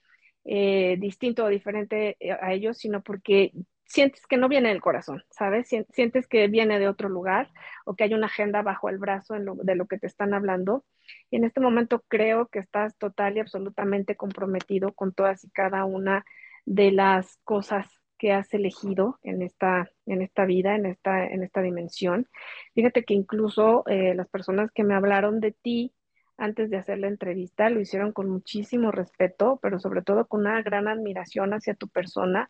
eh, 0.45 0.97
distinto 1.01 1.45
o 1.45 1.49
diferente 1.49 2.17
a 2.41 2.53
ellos, 2.53 2.79
sino 2.79 3.03
porque 3.03 3.51
sientes 3.85 4.27
que 4.27 4.37
no 4.37 4.49
viene 4.49 4.71
del 4.71 4.81
corazón, 4.81 5.25
¿sabes? 5.31 5.69
Sientes 5.69 6.27
que 6.27 6.49
viene 6.49 6.79
de 6.79 6.89
otro 6.89 7.09
lugar 7.09 7.51
o 7.85 7.95
que 7.95 8.05
hay 8.05 8.15
una 8.15 8.27
agenda 8.27 8.63
bajo 8.63 8.89
el 8.89 8.99
brazo 8.99 9.35
en 9.35 9.45
lo, 9.45 9.55
de 9.55 9.75
lo 9.75 9.87
que 9.87 9.99
te 9.99 10.07
están 10.07 10.35
hablando. 10.35 10.85
Y 11.31 11.37
en 11.37 11.45
este 11.45 11.61
momento 11.61 12.03
creo 12.09 12.47
que 12.47 12.59
estás 12.59 12.97
total 12.97 13.37
y 13.37 13.41
absolutamente 13.41 14.17
comprometido 14.17 14.93
con 14.93 15.13
todas 15.13 15.45
y 15.45 15.51
cada 15.51 15.85
una 15.85 16.25
de 16.65 16.93
las 16.93 17.39
cosas 17.45 17.87
que 18.19 18.33
has 18.33 18.55
elegido 18.55 19.19
en 19.23 19.43
esta, 19.43 19.91
en 20.07 20.23
esta 20.23 20.45
vida, 20.45 20.77
en 20.77 20.87
esta, 20.87 21.27
en 21.27 21.43
esta 21.43 21.61
dimensión. 21.61 22.29
Fíjate 22.73 23.05
que 23.05 23.15
incluso 23.15 23.83
eh, 23.89 24.15
las 24.15 24.29
personas 24.29 24.71
que 24.71 24.85
me 24.85 24.95
hablaron 24.95 25.41
de 25.41 25.51
ti 25.51 25.93
antes 26.37 26.71
de 26.71 26.77
hacer 26.77 26.99
la 26.99 27.09
entrevista 27.09 27.69
lo 27.69 27.81
hicieron 27.81 28.13
con 28.13 28.29
muchísimo 28.29 28.91
respeto, 28.91 29.59
pero 29.63 29.79
sobre 29.79 30.03
todo 30.03 30.27
con 30.27 30.41
una 30.41 30.63
gran 30.63 30.89
admiración 30.89 31.53
hacia 31.53 31.75
tu 31.75 31.89
persona, 31.89 32.49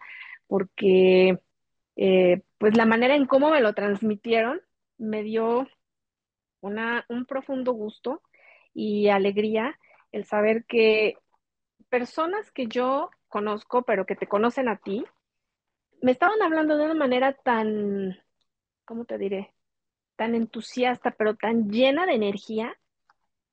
porque 0.52 1.38
eh, 1.96 2.42
pues 2.58 2.76
la 2.76 2.84
manera 2.84 3.16
en 3.16 3.24
cómo 3.24 3.48
me 3.48 3.62
lo 3.62 3.72
transmitieron 3.72 4.60
me 4.98 5.22
dio 5.22 5.66
una, 6.60 7.06
un 7.08 7.24
profundo 7.24 7.72
gusto 7.72 8.20
y 8.74 9.08
alegría 9.08 9.78
el 10.10 10.26
saber 10.26 10.66
que 10.66 11.16
personas 11.88 12.50
que 12.50 12.66
yo 12.66 13.08
conozco, 13.28 13.80
pero 13.84 14.04
que 14.04 14.14
te 14.14 14.26
conocen 14.26 14.68
a 14.68 14.76
ti, 14.76 15.06
me 16.02 16.12
estaban 16.12 16.42
hablando 16.42 16.76
de 16.76 16.84
una 16.84 16.96
manera 16.96 17.32
tan, 17.32 18.22
¿cómo 18.84 19.06
te 19.06 19.16
diré? 19.16 19.54
Tan 20.16 20.34
entusiasta, 20.34 21.12
pero 21.12 21.34
tan 21.34 21.70
llena 21.70 22.04
de 22.04 22.12
energía, 22.12 22.78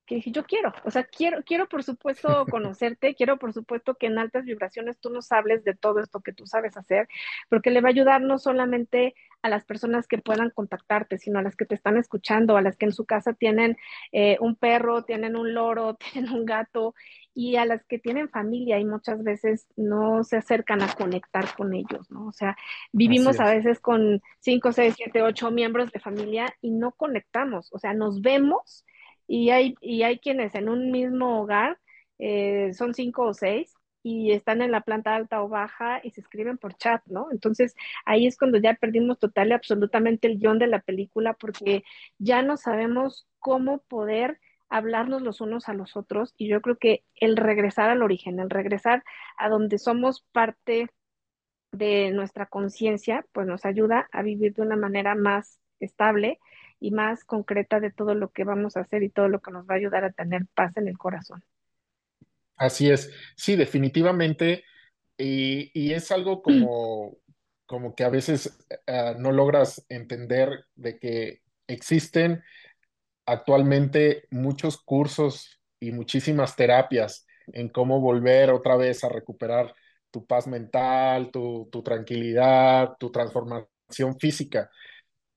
que 0.09 0.15
dije, 0.15 0.31
yo 0.31 0.43
quiero, 0.43 0.73
o 0.85 0.89
sea, 0.89 1.03
quiero, 1.03 1.43
quiero 1.43 1.69
por 1.69 1.83
supuesto 1.83 2.47
conocerte, 2.49 3.13
quiero 3.13 3.37
por 3.37 3.53
supuesto 3.53 3.93
que 3.93 4.07
en 4.07 4.17
altas 4.17 4.43
vibraciones 4.43 4.99
tú 4.99 5.11
nos 5.11 5.31
hables 5.31 5.63
de 5.63 5.75
todo 5.75 5.99
esto 5.99 6.21
que 6.21 6.33
tú 6.33 6.47
sabes 6.47 6.75
hacer, 6.77 7.07
porque 7.47 7.69
le 7.69 7.79
va 7.79 7.89
a 7.89 7.91
ayudar 7.91 8.19
no 8.19 8.39
solamente 8.39 9.13
a 9.43 9.49
las 9.49 9.65
personas 9.65 10.07
que 10.07 10.17
puedan 10.17 10.49
contactarte, 10.49 11.19
sino 11.19 11.37
a 11.37 11.43
las 11.43 11.55
que 11.55 11.65
te 11.65 11.75
están 11.75 11.95
escuchando, 11.95 12.57
a 12.57 12.63
las 12.63 12.75
que 12.75 12.87
en 12.87 12.91
su 12.91 13.05
casa 13.05 13.33
tienen 13.33 13.77
eh, 14.11 14.37
un 14.39 14.55
perro, 14.55 15.03
tienen 15.03 15.35
un 15.35 15.53
loro, 15.53 15.93
tienen 16.11 16.31
un 16.33 16.43
gato, 16.43 16.95
y 17.35 17.57
a 17.57 17.65
las 17.65 17.85
que 17.85 17.99
tienen 17.99 18.29
familia 18.29 18.79
y 18.79 18.85
muchas 18.85 19.23
veces 19.23 19.67
no 19.77 20.23
se 20.23 20.37
acercan 20.37 20.81
a 20.81 20.91
conectar 20.95 21.55
con 21.55 21.75
ellos, 21.75 22.09
¿no? 22.09 22.25
O 22.27 22.33
sea, 22.33 22.57
vivimos 22.91 23.39
a 23.39 23.53
veces 23.53 23.79
con 23.79 24.21
cinco, 24.39 24.71
seis, 24.71 24.95
siete, 24.97 25.21
ocho 25.21 25.51
miembros 25.51 25.91
de 25.91 25.99
familia 25.99 26.47
y 26.61 26.71
no 26.71 26.93
conectamos, 26.93 27.69
o 27.71 27.77
sea, 27.77 27.93
nos 27.93 28.21
vemos 28.21 28.83
y 29.29 29.51
hay, 29.51 29.75
y 29.79 30.01
hay 30.01 30.17
quienes 30.19 30.55
en 30.55 30.69
un 30.69 30.91
mismo 30.91 31.39
hogar 31.39 31.77
eh, 32.17 32.73
son 32.73 32.95
cinco 32.95 33.27
o 33.27 33.33
seis 33.35 33.71
y 34.01 34.31
están 34.31 34.63
en 34.63 34.71
la 34.71 34.81
planta 34.81 35.15
alta 35.15 35.43
o 35.43 35.49
baja 35.49 36.01
y 36.03 36.09
se 36.09 36.21
escriben 36.21 36.57
por 36.57 36.75
chat, 36.75 37.03
¿no? 37.05 37.27
Entonces 37.31 37.75
ahí 38.05 38.25
es 38.25 38.37
cuando 38.37 38.57
ya 38.57 38.73
perdimos 38.73 39.19
total 39.19 39.49
y 39.49 39.53
absolutamente 39.53 40.27
el 40.27 40.39
guion 40.39 40.57
de 40.57 40.65
la 40.65 40.79
película 40.81 41.33
porque 41.33 41.83
ya 42.17 42.41
no 42.41 42.57
sabemos 42.57 43.27
cómo 43.37 43.79
poder 43.83 44.39
hablarnos 44.67 45.21
los 45.21 45.41
unos 45.41 45.69
a 45.69 45.73
los 45.73 45.95
otros 45.95 46.33
y 46.35 46.47
yo 46.47 46.61
creo 46.61 46.77
que 46.77 47.03
el 47.15 47.37
regresar 47.37 47.89
al 47.91 48.01
origen, 48.01 48.39
el 48.39 48.49
regresar 48.49 49.03
a 49.37 49.47
donde 49.47 49.77
somos 49.77 50.25
parte 50.31 50.89
de 51.71 52.09
nuestra 52.11 52.47
conciencia, 52.47 53.25
pues 53.31 53.45
nos 53.45 53.63
ayuda 53.65 54.09
a 54.11 54.23
vivir 54.23 54.55
de 54.55 54.63
una 54.63 54.75
manera 54.75 55.13
más 55.13 55.59
estable 55.79 56.39
y 56.79 56.91
más 56.91 57.23
concreta 57.25 57.79
de 57.79 57.91
todo 57.91 58.15
lo 58.15 58.29
que 58.31 58.43
vamos 58.43 58.77
a 58.77 58.81
hacer 58.81 59.03
y 59.03 59.09
todo 59.09 59.27
lo 59.27 59.41
que 59.41 59.51
nos 59.51 59.65
va 59.67 59.75
a 59.75 59.77
ayudar 59.77 60.03
a 60.05 60.11
tener 60.11 60.45
paz 60.55 60.75
en 60.77 60.87
el 60.87 60.97
corazón. 60.97 61.43
Así 62.57 62.89
es, 62.89 63.11
sí, 63.35 63.55
definitivamente. 63.55 64.63
Y, 65.17 65.71
y 65.73 65.93
es 65.93 66.11
algo 66.11 66.41
como, 66.41 67.17
como 67.65 67.95
que 67.95 68.03
a 68.03 68.09
veces 68.09 68.57
uh, 68.87 69.19
no 69.19 69.31
logras 69.31 69.85
entender 69.89 70.65
de 70.75 70.99
que 70.99 71.41
existen 71.67 72.43
actualmente 73.25 74.23
muchos 74.31 74.77
cursos 74.81 75.59
y 75.79 75.91
muchísimas 75.91 76.55
terapias 76.55 77.27
en 77.53 77.69
cómo 77.69 78.01
volver 78.01 78.51
otra 78.51 78.75
vez 78.75 79.03
a 79.03 79.09
recuperar 79.09 79.73
tu 80.11 80.25
paz 80.25 80.47
mental, 80.47 81.31
tu, 81.31 81.69
tu 81.71 81.83
tranquilidad, 81.83 82.97
tu 82.99 83.11
transformación 83.11 84.19
física. 84.19 84.69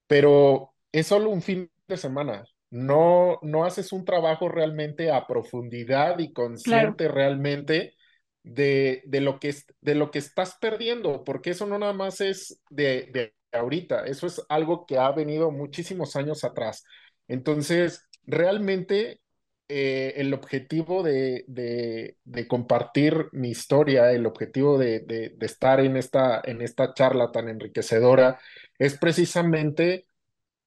Pero 0.07 0.72
es 0.93 1.07
solo 1.07 1.29
un 1.29 1.41
fin 1.41 1.69
de 1.87 1.97
semana. 1.97 2.45
No, 2.69 3.39
no 3.41 3.65
haces 3.65 3.91
un 3.91 4.05
trabajo 4.05 4.47
realmente 4.47 5.11
a 5.11 5.27
profundidad 5.27 6.17
y 6.19 6.31
consciente 6.31 7.05
claro. 7.05 7.13
realmente 7.13 7.95
de, 8.43 9.03
de, 9.05 9.21
lo 9.21 9.39
que, 9.39 9.53
de 9.81 9.95
lo 9.95 10.11
que 10.11 10.19
estás 10.19 10.57
perdiendo, 10.59 11.23
porque 11.23 11.51
eso 11.51 11.65
no 11.65 11.77
nada 11.77 11.93
más 11.93 12.21
es 12.21 12.61
de, 12.69 13.09
de 13.13 13.33
ahorita, 13.51 14.05
eso 14.05 14.27
es 14.27 14.41
algo 14.49 14.85
que 14.85 14.97
ha 14.97 15.11
venido 15.11 15.51
muchísimos 15.51 16.15
años 16.15 16.43
atrás. 16.43 16.83
Entonces, 17.27 18.07
realmente 18.25 19.21
eh, 19.69 20.13
el 20.17 20.33
objetivo 20.33 21.03
de, 21.03 21.45
de, 21.47 22.17
de, 22.23 22.47
compartir 22.47 23.27
mi 23.31 23.49
historia, 23.49 24.11
el 24.11 24.25
objetivo 24.25 24.77
de, 24.77 24.99
de, 25.01 25.35
estar 25.41 25.79
en 25.79 25.95
esta, 25.95 26.41
en 26.43 26.61
esta 26.61 26.93
charla 26.93 27.31
tan 27.31 27.49
enriquecedora, 27.49 28.39
es 28.77 28.97
precisamente 28.97 30.05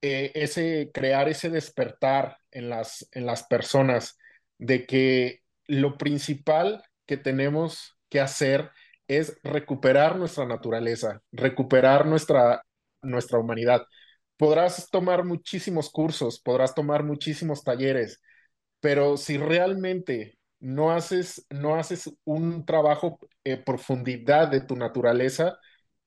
eh, 0.01 0.31
ese, 0.35 0.91
crear 0.93 1.29
ese 1.29 1.49
despertar 1.49 2.37
en 2.51 2.69
las, 2.69 3.07
en 3.11 3.25
las 3.25 3.43
personas 3.47 4.17
de 4.57 4.85
que 4.85 5.41
lo 5.67 5.97
principal 5.97 6.83
que 7.05 7.17
tenemos 7.17 7.97
que 8.09 8.19
hacer 8.19 8.71
es 9.07 9.39
recuperar 9.43 10.17
nuestra 10.17 10.45
naturaleza, 10.45 11.21
recuperar 11.31 12.05
nuestra, 12.05 12.63
nuestra 13.01 13.39
humanidad. 13.39 13.83
Podrás 14.37 14.89
tomar 14.89 15.23
muchísimos 15.23 15.89
cursos, 15.89 16.39
podrás 16.39 16.75
tomar 16.75 17.03
muchísimos 17.03 17.63
talleres, 17.63 18.21
pero 18.79 19.17
si 19.17 19.37
realmente 19.37 20.37
no 20.59 20.91
haces, 20.91 21.45
no 21.49 21.75
haces 21.75 22.11
un 22.23 22.65
trabajo 22.65 23.19
en 23.43 23.63
profundidad 23.63 24.49
de 24.49 24.61
tu 24.61 24.75
naturaleza, 24.75 25.57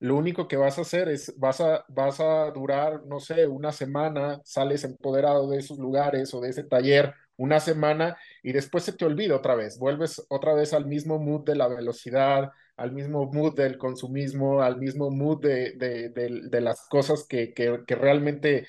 lo 0.01 0.17
único 0.17 0.49
que 0.49 0.57
vas 0.57 0.79
a 0.79 0.83
hacer 0.83 1.09
es, 1.09 1.35
vas 1.39 1.61
a, 1.61 1.85
vas 1.89 2.21
a 2.21 2.51
durar, 2.51 3.05
no 3.07 3.21
sé, 3.21 3.47
una 3.47 3.71
semana, 3.71 4.41
sales 4.45 4.85
empoderado 4.85 5.49
de 5.51 5.59
esos 5.59 5.79
lugares 5.79 6.33
o 6.35 6.41
de 6.41 6.51
ese 6.51 6.65
taller, 6.65 7.15
una 7.37 7.61
semana 7.61 8.19
y 8.43 8.53
después 8.53 8.85
se 8.85 8.93
te 8.95 9.05
olvida 9.05 9.37
otra 9.37 9.55
vez, 9.55 9.79
vuelves 9.79 10.25
otra 10.29 10.55
vez 10.55 10.73
al 10.75 10.87
mismo 10.87 11.19
mood 11.19 11.45
de 11.45 11.55
la 11.57 11.69
velocidad, 11.69 12.51
al 12.77 12.93
mismo 12.93 13.31
mood 13.31 13.55
del 13.55 13.79
consumismo, 13.79 14.63
al 14.63 14.79
mismo 14.79 15.11
mood 15.11 15.41
de, 15.43 15.73
de, 15.77 16.11
de, 16.11 16.61
las 16.61 16.87
cosas 16.89 17.27
que, 17.29 17.53
que, 17.53 17.81
que 17.87 17.95
realmente 17.95 18.67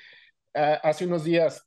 uh, 0.55 0.79
hace 0.83 1.05
unos 1.05 1.23
días 1.23 1.65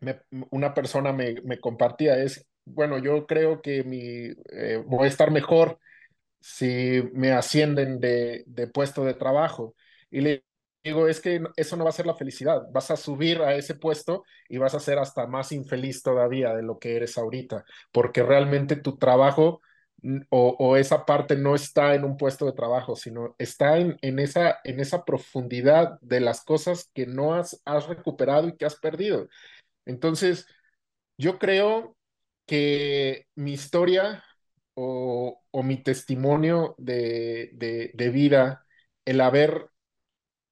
me, 0.00 0.20
una 0.50 0.74
persona 0.74 1.12
me, 1.12 1.36
me, 1.44 1.60
compartía, 1.60 2.16
es, 2.22 2.46
bueno, 2.64 2.98
yo 2.98 3.26
creo 3.26 3.60
que 3.62 3.84
mi, 3.84 4.32
eh, 4.52 4.82
voy 4.86 5.04
a 5.04 5.08
estar 5.08 5.30
mejor 5.30 5.78
si 6.40 7.02
me 7.14 7.32
ascienden 7.32 8.00
de, 8.00 8.44
de 8.46 8.66
puesto 8.66 9.04
de 9.04 9.14
trabajo. 9.14 9.74
Y 10.10 10.20
le 10.22 10.44
digo, 10.82 11.08
es 11.08 11.20
que 11.20 11.42
eso 11.56 11.76
no 11.76 11.84
va 11.84 11.90
a 11.90 11.92
ser 11.92 12.06
la 12.06 12.14
felicidad, 12.14 12.62
vas 12.72 12.90
a 12.90 12.96
subir 12.96 13.42
a 13.42 13.54
ese 13.54 13.74
puesto 13.74 14.24
y 14.48 14.58
vas 14.58 14.74
a 14.74 14.80
ser 14.80 14.98
hasta 14.98 15.26
más 15.26 15.52
infeliz 15.52 16.02
todavía 16.02 16.54
de 16.54 16.62
lo 16.62 16.78
que 16.78 16.96
eres 16.96 17.18
ahorita, 17.18 17.64
porque 17.92 18.22
realmente 18.22 18.76
tu 18.76 18.96
trabajo 18.98 19.60
o, 20.30 20.56
o 20.58 20.76
esa 20.76 21.04
parte 21.04 21.36
no 21.36 21.54
está 21.54 21.94
en 21.94 22.04
un 22.04 22.16
puesto 22.16 22.46
de 22.46 22.52
trabajo, 22.52 22.96
sino 22.96 23.34
está 23.38 23.78
en, 23.78 23.96
en, 24.02 24.18
esa, 24.18 24.58
en 24.64 24.80
esa 24.80 25.04
profundidad 25.04 25.98
de 26.00 26.20
las 26.20 26.42
cosas 26.44 26.90
que 26.94 27.06
no 27.06 27.34
has, 27.34 27.60
has 27.64 27.86
recuperado 27.88 28.48
y 28.48 28.56
que 28.56 28.64
has 28.64 28.76
perdido. 28.76 29.28
Entonces, 29.86 30.46
yo 31.18 31.38
creo 31.38 31.96
que 32.46 33.26
mi 33.34 33.52
historia 33.54 34.24
o, 34.82 35.42
o 35.50 35.62
mi 35.62 35.82
testimonio 35.82 36.74
de, 36.78 37.50
de, 37.52 37.90
de, 37.92 38.08
vida, 38.08 38.64
el 39.04 39.20
haber 39.20 39.66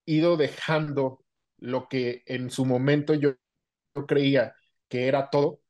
ido 0.04 0.36
dejando 0.36 1.24
lo 1.56 1.88
que 1.88 2.24
en 2.26 2.50
su 2.50 2.66
momento 2.66 3.14
yo, 3.14 3.36
yo 3.94 4.06
creía 4.06 4.54
que 4.88 5.08
era 5.08 5.30
todo 5.30 5.60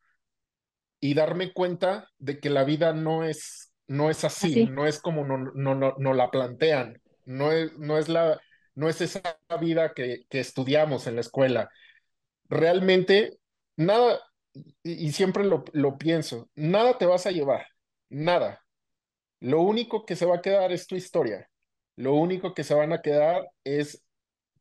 y 0.99 1.15
darme 1.15 1.53
cuenta 1.53 2.09
de 2.19 2.41
que 2.41 2.51
la 2.51 2.65
vida 2.65 2.93
no 2.93 3.23
es, 3.23 3.73
no 3.87 4.11
es 4.11 4.25
así, 4.25 4.51
así. 4.51 4.67
no 4.67 4.87
es 4.87 4.99
como 4.99 5.25
no, 5.25 5.39
no, 5.39 5.77
no, 5.77 5.95
no, 5.97 6.13
la 6.13 6.33
plantean, 6.33 7.01
no 7.27 7.53
es, 7.53 7.73
no 7.79 7.97
es, 7.97 8.09
la, 8.09 8.41
no 8.75 8.89
es 8.89 9.01
esa 9.01 9.23
vida 9.61 9.95
que, 9.95 10.25
que 10.29 10.41
estudiamos 10.41 11.07
en 11.07 11.15
la 11.15 11.21
escuela. 11.21 11.71
Realmente, 12.49 13.39
nada, 13.77 14.19
y, 14.83 15.07
y 15.07 15.13
siempre 15.13 15.45
lo, 15.45 15.65
lo 15.73 15.97
pienso, 15.97 16.51
nada 16.57 16.99
te 16.99 17.07
vas 17.07 17.25
a 17.27 17.31
llevar, 17.31 17.65
nada. 18.09 18.65
Lo 19.41 19.63
único 19.63 20.05
que 20.05 20.17
se 20.17 20.27
va 20.27 20.37
a 20.37 20.43
quedar 20.43 20.73
es 20.73 20.87
tu 20.87 20.97
historia. 20.97 21.49
Lo 21.97 22.15
único 22.15 22.55
que 22.55 22.65
se 22.65 22.75
van 22.75 22.93
a 22.93 23.03
quedar 23.03 23.49
es 23.65 24.05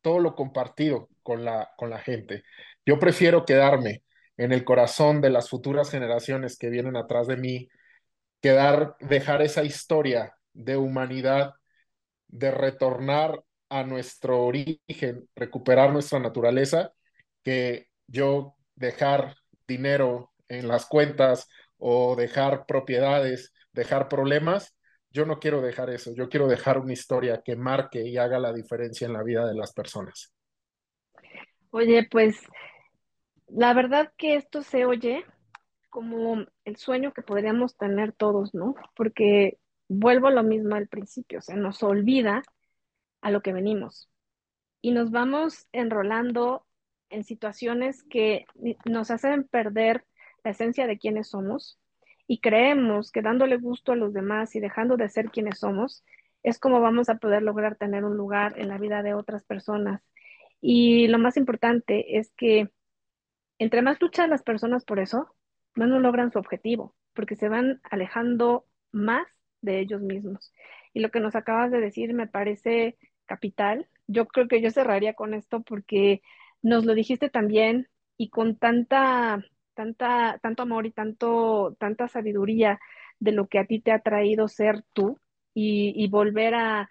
todo 0.01 0.19
lo 0.19 0.35
compartido 0.35 1.09
con 1.23 1.45
la, 1.45 1.69
con 1.77 1.89
la 1.89 1.99
gente. 1.99 2.43
Yo 2.85 2.99
prefiero 2.99 3.45
quedarme 3.45 4.03
en 4.37 4.53
el 4.53 4.63
corazón 4.63 5.21
de 5.21 5.29
las 5.31 5.49
futuras 5.49 5.89
generaciones 5.89 6.57
que 6.57 6.69
vienen 6.69 6.95
atrás 6.95 7.27
de 7.27 7.37
mí, 7.37 7.69
quedar, 8.41 8.95
dejar 8.99 9.41
esa 9.41 9.63
historia 9.63 10.35
de 10.53 10.77
humanidad, 10.77 11.53
de 12.27 12.51
retornar 12.51 13.43
a 13.69 13.83
nuestro 13.83 14.43
origen, 14.45 15.27
recuperar 15.35 15.91
nuestra 15.91 16.19
naturaleza, 16.19 16.93
que 17.43 17.87
yo 18.07 18.55
dejar 18.75 19.35
dinero 19.67 20.31
en 20.47 20.67
las 20.67 20.85
cuentas 20.85 21.47
o 21.77 22.15
dejar 22.15 22.65
propiedades, 22.65 23.53
dejar 23.71 24.09
problemas. 24.09 24.75
Yo 25.09 25.25
no 25.25 25.39
quiero 25.39 25.61
dejar 25.61 25.89
eso, 25.89 26.13
yo 26.13 26.29
quiero 26.29 26.47
dejar 26.47 26.79
una 26.79 26.93
historia 26.93 27.41
que 27.43 27.55
marque 27.55 28.05
y 28.05 28.17
haga 28.17 28.39
la 28.39 28.53
diferencia 28.53 29.07
en 29.07 29.13
la 29.13 29.23
vida 29.23 29.47
de 29.47 29.55
las 29.55 29.73
personas. 29.73 30.33
Oye, 31.71 32.07
pues 32.09 32.37
la 33.47 33.73
verdad 33.73 34.11
que 34.17 34.35
esto 34.35 34.63
se 34.63 34.85
oye 34.85 35.25
como 35.89 36.45
el 36.65 36.75
sueño 36.75 37.13
que 37.13 37.21
podríamos 37.21 37.77
tener 37.77 38.11
todos, 38.11 38.53
¿no? 38.53 38.75
Porque 38.95 39.57
vuelvo 39.87 40.27
a 40.27 40.31
lo 40.31 40.43
mismo 40.43 40.75
al 40.75 40.87
principio, 40.87 41.39
o 41.39 41.41
sea, 41.41 41.55
nos 41.55 41.81
olvida 41.81 42.43
a 43.21 43.31
lo 43.31 43.41
que 43.41 43.53
venimos 43.53 44.09
y 44.81 44.91
nos 44.91 45.11
vamos 45.11 45.67
enrolando 45.71 46.65
en 47.09 47.23
situaciones 47.23 48.03
que 48.03 48.45
nos 48.85 49.11
hacen 49.11 49.45
perder 49.45 50.05
la 50.47 50.51
esencia 50.51 50.87
de 50.87 50.97
quiénes 50.97 51.27
somos 51.27 51.77
y 52.25 52.39
creemos 52.39 53.11
que 53.11 53.21
dándole 53.21 53.57
gusto 53.57 53.91
a 53.91 53.97
los 53.97 54.13
demás 54.13 54.55
y 54.55 54.61
dejando 54.61 54.95
de 54.95 55.09
ser 55.09 55.29
quienes 55.29 55.59
somos, 55.59 56.05
es 56.41 56.57
como 56.57 56.79
vamos 56.79 57.09
a 57.09 57.17
poder 57.17 57.43
lograr 57.43 57.75
tener 57.75 58.05
un 58.05 58.15
lugar 58.15 58.57
en 58.57 58.69
la 58.69 58.77
vida 58.77 59.03
de 59.03 59.13
otras 59.13 59.43
personas. 59.43 60.01
Y 60.61 61.07
lo 61.09 61.19
más 61.19 61.35
importante 61.35 62.17
es 62.17 62.31
que 62.37 62.69
entre 63.59 63.81
más 63.81 63.99
luchan 64.01 64.29
las 64.29 64.43
personas 64.43 64.85
por 64.85 64.99
eso, 64.99 65.35
no 65.75 65.99
logran 65.99 66.31
su 66.31 66.39
objetivo, 66.39 66.95
porque 67.13 67.35
se 67.35 67.49
van 67.49 67.81
alejando 67.83 68.65
más 68.93 69.27
de 69.61 69.81
ellos 69.81 70.01
mismos. 70.01 70.53
Y 70.93 71.01
lo 71.01 71.11
que 71.11 71.19
nos 71.19 71.35
acabas 71.35 71.71
de 71.71 71.81
decir 71.81 72.13
me 72.13 72.27
parece 72.27 72.97
capital. 73.25 73.89
Yo 74.07 74.27
creo 74.27 74.47
que 74.47 74.61
yo 74.61 74.71
cerraría 74.71 75.13
con 75.13 75.33
esto 75.33 75.61
porque 75.61 76.21
nos 76.61 76.85
lo 76.85 76.93
dijiste 76.93 77.29
también 77.29 77.89
y 78.15 78.29
con 78.29 78.55
tanta, 78.57 79.43
tanta, 79.77 80.39
tanto 80.41 80.63
amor 80.63 80.87
y 80.87 80.91
tanto, 80.91 81.77
tanta 81.79 82.07
sabiduría 82.09 82.79
de 83.19 83.31
lo 83.31 83.47
que 83.47 83.59
a 83.59 83.65
ti 83.65 83.79
te 83.79 83.91
ha 83.91 83.99
traído 83.99 84.47
ser 84.47 84.83
tú 84.93 85.19
y, 85.53 86.07
volver 86.09 86.55
a 86.55 86.89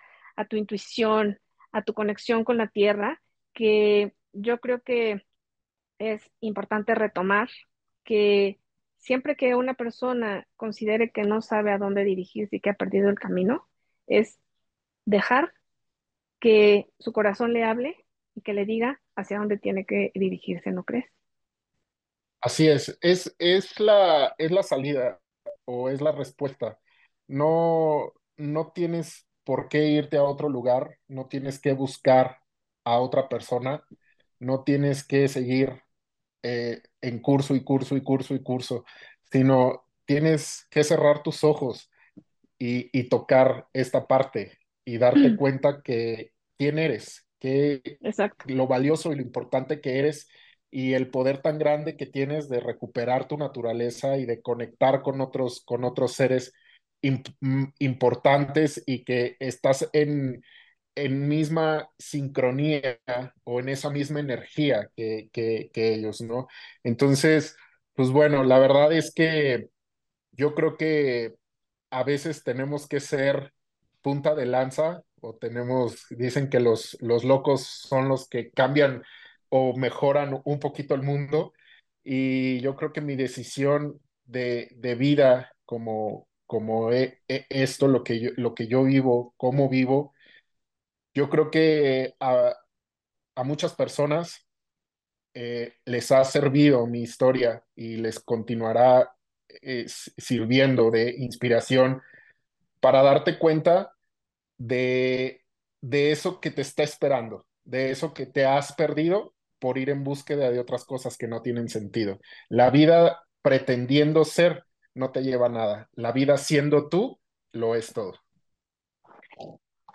tu 0.49 0.57
intuición, 0.57 1.39
a 1.73 1.83
tu 1.83 1.95
conexión 1.95 2.45
con 2.45 2.57
la 2.57 2.69
tierra, 2.69 3.21
que 3.53 4.15
yo 4.33 4.59
creo 4.61 4.81
que 4.83 5.23
es 5.99 6.31
importante 6.41 6.95
retomar 6.95 7.49
que 8.05 8.59
siempre 8.99 9.37
que 9.37 9.55
una 9.55 9.75
persona 9.75 10.47
considere 10.57 11.11
que 11.11 11.23
no 11.23 11.43
sabe 11.43 11.73
a 11.73 11.79
dónde 11.79 12.05
dirigirse 12.05 12.57
y 12.57 12.61
que 12.61 12.71
ha 12.71 12.75
perdido 12.75 13.09
el 13.09 13.19
camino, 13.19 13.69
es 14.07 14.39
dejar 15.05 15.53
que 16.41 16.89
su 16.99 17.13
corazón 17.13 17.53
le 17.53 17.65
hable 17.65 18.05
y 18.35 18.43
que 18.43 18.53
le 18.53 18.67
diga 18.67 19.01
hacia 19.17 19.39
dónde 19.39 19.59
tiene 19.59 19.87
que 19.87 20.13
dirigirse, 20.15 20.71
¿no 20.71 20.85
crees? 20.85 21.07
Así 22.47 22.69
es, 22.69 22.97
es, 23.01 23.35
es 23.41 23.81
la, 23.81 24.33
es 24.39 24.53
la 24.53 24.63
salida 24.63 25.21
o 25.65 25.89
es 25.89 26.01
la 26.01 26.13
respuesta. 26.13 26.79
No, 27.27 28.13
no 28.37 28.71
tienes 28.73 29.27
por 29.43 29.69
qué 29.69 29.89
irte 29.89 30.17
a 30.17 30.23
otro 30.23 30.49
lugar, 30.49 30.97
no 31.09 31.27
tienes 31.27 31.59
que 31.59 31.73
buscar 31.73 32.39
a 32.85 33.01
otra 33.01 33.29
persona, 33.29 33.83
no 34.39 34.63
tienes 34.63 35.03
que 35.03 35.27
seguir 35.27 35.83
eh, 36.45 36.83
en 37.01 37.19
curso 37.19 37.57
y 37.57 37.65
curso 37.65 37.97
y 37.97 38.03
curso 38.05 38.37
y 38.37 38.45
curso, 38.45 38.85
sino 39.33 39.85
tienes 40.05 40.69
que 40.71 40.85
cerrar 40.85 41.25
tus 41.25 41.43
ojos 41.43 41.91
y, 42.61 42.97
y 42.97 43.09
tocar 43.09 43.67
esta 43.73 44.07
parte 44.07 44.57
y 44.85 44.99
darte 44.99 45.35
cuenta 45.35 45.83
que 45.83 46.33
quién 46.57 46.79
eres, 46.79 47.27
que 47.41 47.99
Exacto. 48.03 48.45
lo 48.47 48.69
valioso 48.69 49.13
y 49.13 49.17
lo 49.17 49.23
importante 49.23 49.81
que 49.81 49.99
eres 49.99 50.29
y 50.77 50.93
el 50.93 51.09
poder 51.09 51.41
tan 51.41 51.59
grande 51.59 51.97
que 51.97 52.05
tienes 52.05 52.51
de 52.51 52.61
recuperar 52.61 53.27
tu 53.29 53.39
naturaleza 53.39 54.19
y 54.19 54.27
de 54.27 54.43
conectar 54.43 55.01
con 55.01 55.23
otros, 55.23 55.63
con 55.65 55.85
otros 55.85 56.13
seres 56.13 56.53
imp 57.01 57.29
importantes 57.79 58.83
y 58.85 59.03
que 59.03 59.39
estás 59.41 59.89
en, 59.95 60.43
en 60.95 61.29
misma 61.29 61.89
sincronía 61.99 63.01
o 63.45 63.59
en 63.61 63.71
esa 63.71 63.89
misma 63.89 64.21
energía 64.21 64.91
que, 64.95 65.31
que, 65.33 65.71
que 65.73 65.95
ellos, 65.95 66.21
¿no? 66.21 66.47
Entonces, 66.85 67.57
pues 67.95 68.11
bueno, 68.11 68.45
la 68.45 68.59
verdad 68.59 68.93
es 68.93 69.15
que 69.15 69.71
yo 70.33 70.55
creo 70.55 70.77
que 70.77 71.37
a 71.89 72.05
veces 72.05 72.45
tenemos 72.45 72.87
que 72.87 73.01
ser 73.01 73.55
punta 74.03 74.35
de 74.35 74.45
lanza 74.45 75.03
o 75.23 75.37
tenemos, 75.37 76.05
dicen 76.11 76.51
que 76.51 76.61
los, 76.61 76.99
los 77.01 77.25
locos 77.25 77.63
son 77.63 78.11
los 78.11 78.29
que 78.29 78.51
cambian 78.51 79.03
o 79.57 79.77
mejoran 79.77 80.41
un 80.45 80.61
poquito 80.61 80.95
el 80.95 81.03
mundo. 81.03 81.53
Y 82.05 82.61
yo 82.61 82.77
creo 82.77 82.93
que 82.93 83.01
mi 83.01 83.17
decisión 83.17 84.01
de, 84.25 84.71
de 84.77 84.95
vida 84.95 85.53
como, 85.65 86.29
como 86.47 86.93
he, 86.93 87.21
he, 87.29 87.47
esto, 87.51 87.89
lo 87.89 88.05
que 88.05 88.21
yo, 88.21 88.31
lo 88.37 88.55
que 88.55 88.69
yo 88.69 88.85
vivo, 88.85 89.35
cómo 89.37 89.69
vivo, 89.69 90.15
yo 91.15 91.29
creo 91.31 91.51
que 91.51 92.15
a, 92.21 92.55
a 93.37 93.45
muchas 93.45 93.75
personas 93.75 94.47
eh, 95.35 95.75
les 95.87 96.13
ha 96.13 96.25
servido 96.25 96.87
mi 96.87 97.03
historia 97.03 97.65
y 97.77 97.99
les 97.99 98.21
continuará 98.21 99.17
eh, 99.63 99.87
sirviendo 99.89 100.91
de 100.91 101.15
inspiración 101.19 102.03
para 102.81 103.03
darte 103.03 103.39
cuenta 103.39 103.97
de, 104.59 105.45
de 105.83 106.13
eso 106.13 106.41
que 106.41 106.53
te 106.53 106.63
está 106.63 106.85
esperando, 106.85 107.47
de 107.65 107.93
eso 107.93 108.15
que 108.15 108.27
te 108.27 108.47
has 108.47 108.75
perdido 108.75 109.36
por 109.59 109.79
ir 109.79 109.91
en 109.91 110.05
búsqueda 110.05 110.51
de 110.51 110.61
otras 110.61 110.85
cosas 110.85 111.17
que 111.17 111.29
no 111.29 111.43
tienen 111.43 111.69
sentido. 111.69 112.21
La 112.49 112.71
vida 112.71 113.23
pretendiendo 113.43 114.25
ser 114.25 114.65
no 114.95 115.13
te 115.13 115.23
lleva 115.23 115.47
a 115.47 115.51
nada. 115.51 115.89
La 115.93 116.13
vida 116.13 116.37
siendo 116.37 116.89
tú 116.89 117.21
lo 117.53 117.75
es 117.75 117.93
todo. 117.93 118.15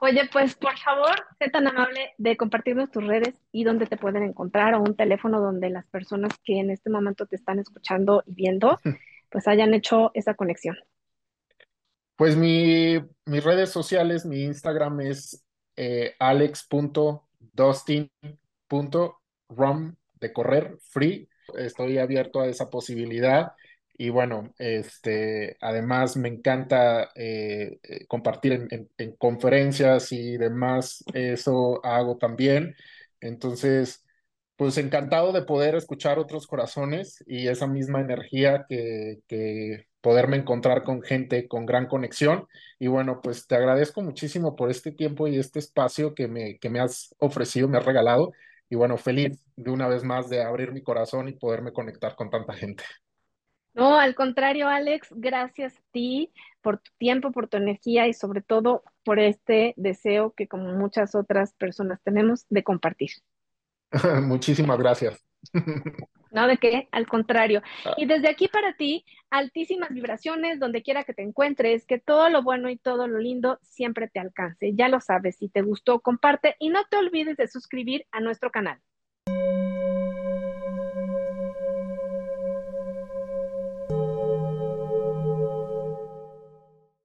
Oye, 0.04 0.22
pues 0.34 0.56
por 0.56 0.76
favor, 0.80 1.14
sé 1.38 1.50
tan 1.50 1.68
amable 1.68 2.14
de 2.18 2.36
compartirnos 2.36 2.90
tus 2.90 3.06
redes 3.06 3.36
y 3.52 3.64
dónde 3.64 3.86
te 3.86 3.98
pueden 3.98 4.24
encontrar 4.24 4.74
o 4.74 4.80
un 4.80 4.96
teléfono 4.96 5.40
donde 5.40 5.70
las 5.70 5.86
personas 5.88 6.32
que 6.44 6.60
en 6.60 6.72
este 6.72 6.90
momento 6.90 7.28
te 7.28 7.36
están 7.36 7.60
escuchando 7.60 8.24
y 8.26 8.34
viendo, 8.34 8.80
pues 9.30 9.48
hayan 9.48 9.76
hecho 9.76 10.10
esa 10.16 10.34
conexión. 10.34 10.76
Pues 12.16 12.36
mi, 12.36 13.00
mis 13.26 13.44
redes 13.44 13.70
sociales, 13.70 14.26
mi 14.26 14.44
Instagram 14.44 15.02
es 15.02 15.46
eh, 15.76 16.16
alex.dustin.rum 19.52 19.96
de 20.20 20.34
correr 20.34 20.78
free. 20.90 21.30
Estoy 21.58 21.98
abierto 21.98 22.42
a 22.42 22.48
esa 22.48 22.70
posibilidad. 22.70 23.54
Y 23.98 24.10
bueno, 24.10 24.54
este, 24.58 25.58
además 25.62 26.18
me 26.18 26.30
encanta 26.30 27.12
eh, 27.16 27.80
eh, 27.84 28.06
compartir 28.08 28.54
en, 28.54 28.68
en, 28.72 28.90
en, 28.98 29.16
conferencias 29.16 30.12
y 30.12 30.38
demás, 30.38 31.04
eso 31.14 31.86
hago 31.86 32.18
también. 32.18 32.76
Entonces, 33.20 34.04
pues 34.56 34.78
encantado 34.78 35.34
de 35.34 35.44
poder 35.44 35.76
escuchar 35.76 36.20
otros 36.20 36.48
corazones 36.48 37.24
y 37.28 37.48
esa 37.48 37.68
misma 37.68 38.02
energía 38.02 38.66
que, 38.70 39.20
que 39.28 39.88
poderme 40.02 40.38
encontrar 40.38 40.84
con 40.84 41.02
gente 41.02 41.48
con 41.48 41.66
gran 41.66 41.88
conexión. 41.88 42.48
Y 42.80 42.88
bueno, 42.88 43.22
pues 43.22 43.48
te 43.48 43.56
agradezco 43.56 44.02
muchísimo 44.02 44.56
por 44.56 44.72
este 44.72 44.92
tiempo 44.92 45.28
y 45.28 45.38
este 45.38 45.60
espacio 45.60 46.16
que 46.16 46.28
me, 46.28 46.58
que 46.60 46.70
me 46.70 46.80
has 46.80 47.16
ofrecido, 47.20 47.68
me 47.68 47.78
has 47.78 47.86
regalado. 47.86 48.34
Y 48.72 48.76
bueno, 48.76 48.98
feliz 48.98 49.38
de 49.58 49.70
una 49.70 49.90
vez 49.90 50.06
más 50.06 50.30
de 50.30 50.42
abrir 50.42 50.72
mi 50.72 50.82
corazón 50.82 51.28
y 51.28 51.34
poderme 51.34 51.74
conectar 51.74 52.16
con 52.16 52.30
tanta 52.30 52.54
gente. 52.54 52.86
No, 53.74 54.00
al 54.00 54.16
contrario, 54.16 54.70
Alex, 54.70 55.10
gracias 55.12 55.76
a 55.76 55.82
ti 55.92 56.32
por 56.62 56.78
tu 56.78 56.90
tiempo, 56.98 57.34
por 57.34 57.50
tu 57.50 57.58
energía 57.58 58.08
y 58.08 58.14
sobre 58.14 58.42
todo 58.42 58.84
por 59.04 59.20
este 59.20 59.74
deseo 59.76 60.32
que 60.32 60.48
como 60.48 60.72
muchas 60.72 61.16
otras 61.16 61.54
personas 61.56 62.00
tenemos 62.02 62.46
de 62.48 62.64
compartir. 62.64 63.12
Muchísimas 64.24 64.80
gracias. 64.80 65.22
No, 66.32 66.48
de 66.48 66.58
qué, 66.58 66.88
al 66.92 67.08
contrario. 67.08 67.62
Y 67.98 68.06
desde 68.06 68.30
aquí 68.30 68.48
para 68.48 68.74
ti, 68.74 69.06
altísimas 69.30 69.90
vibraciones, 69.90 70.60
donde 70.60 70.82
quiera 70.82 71.04
que 71.04 71.14
te 71.14 71.24
encuentres, 71.24 71.86
que 71.86 72.00
todo 72.00 72.30
lo 72.30 72.42
bueno 72.42 72.70
y 72.70 72.78
todo 72.78 73.08
lo 73.08 73.20
lindo 73.20 73.60
siempre 73.62 74.08
te 74.08 74.20
alcance. 74.20 74.72
Ya 74.74 74.88
lo 74.88 75.02
sabes, 75.02 75.38
si 75.38 75.50
te 75.50 75.62
gustó, 75.62 76.00
comparte 76.00 76.56
y 76.60 76.70
no 76.70 76.80
te 76.90 76.98
olvides 76.98 77.36
de 77.36 77.48
suscribir 77.48 78.06
a 78.12 78.22
nuestro 78.22 78.50
canal. 78.50 78.80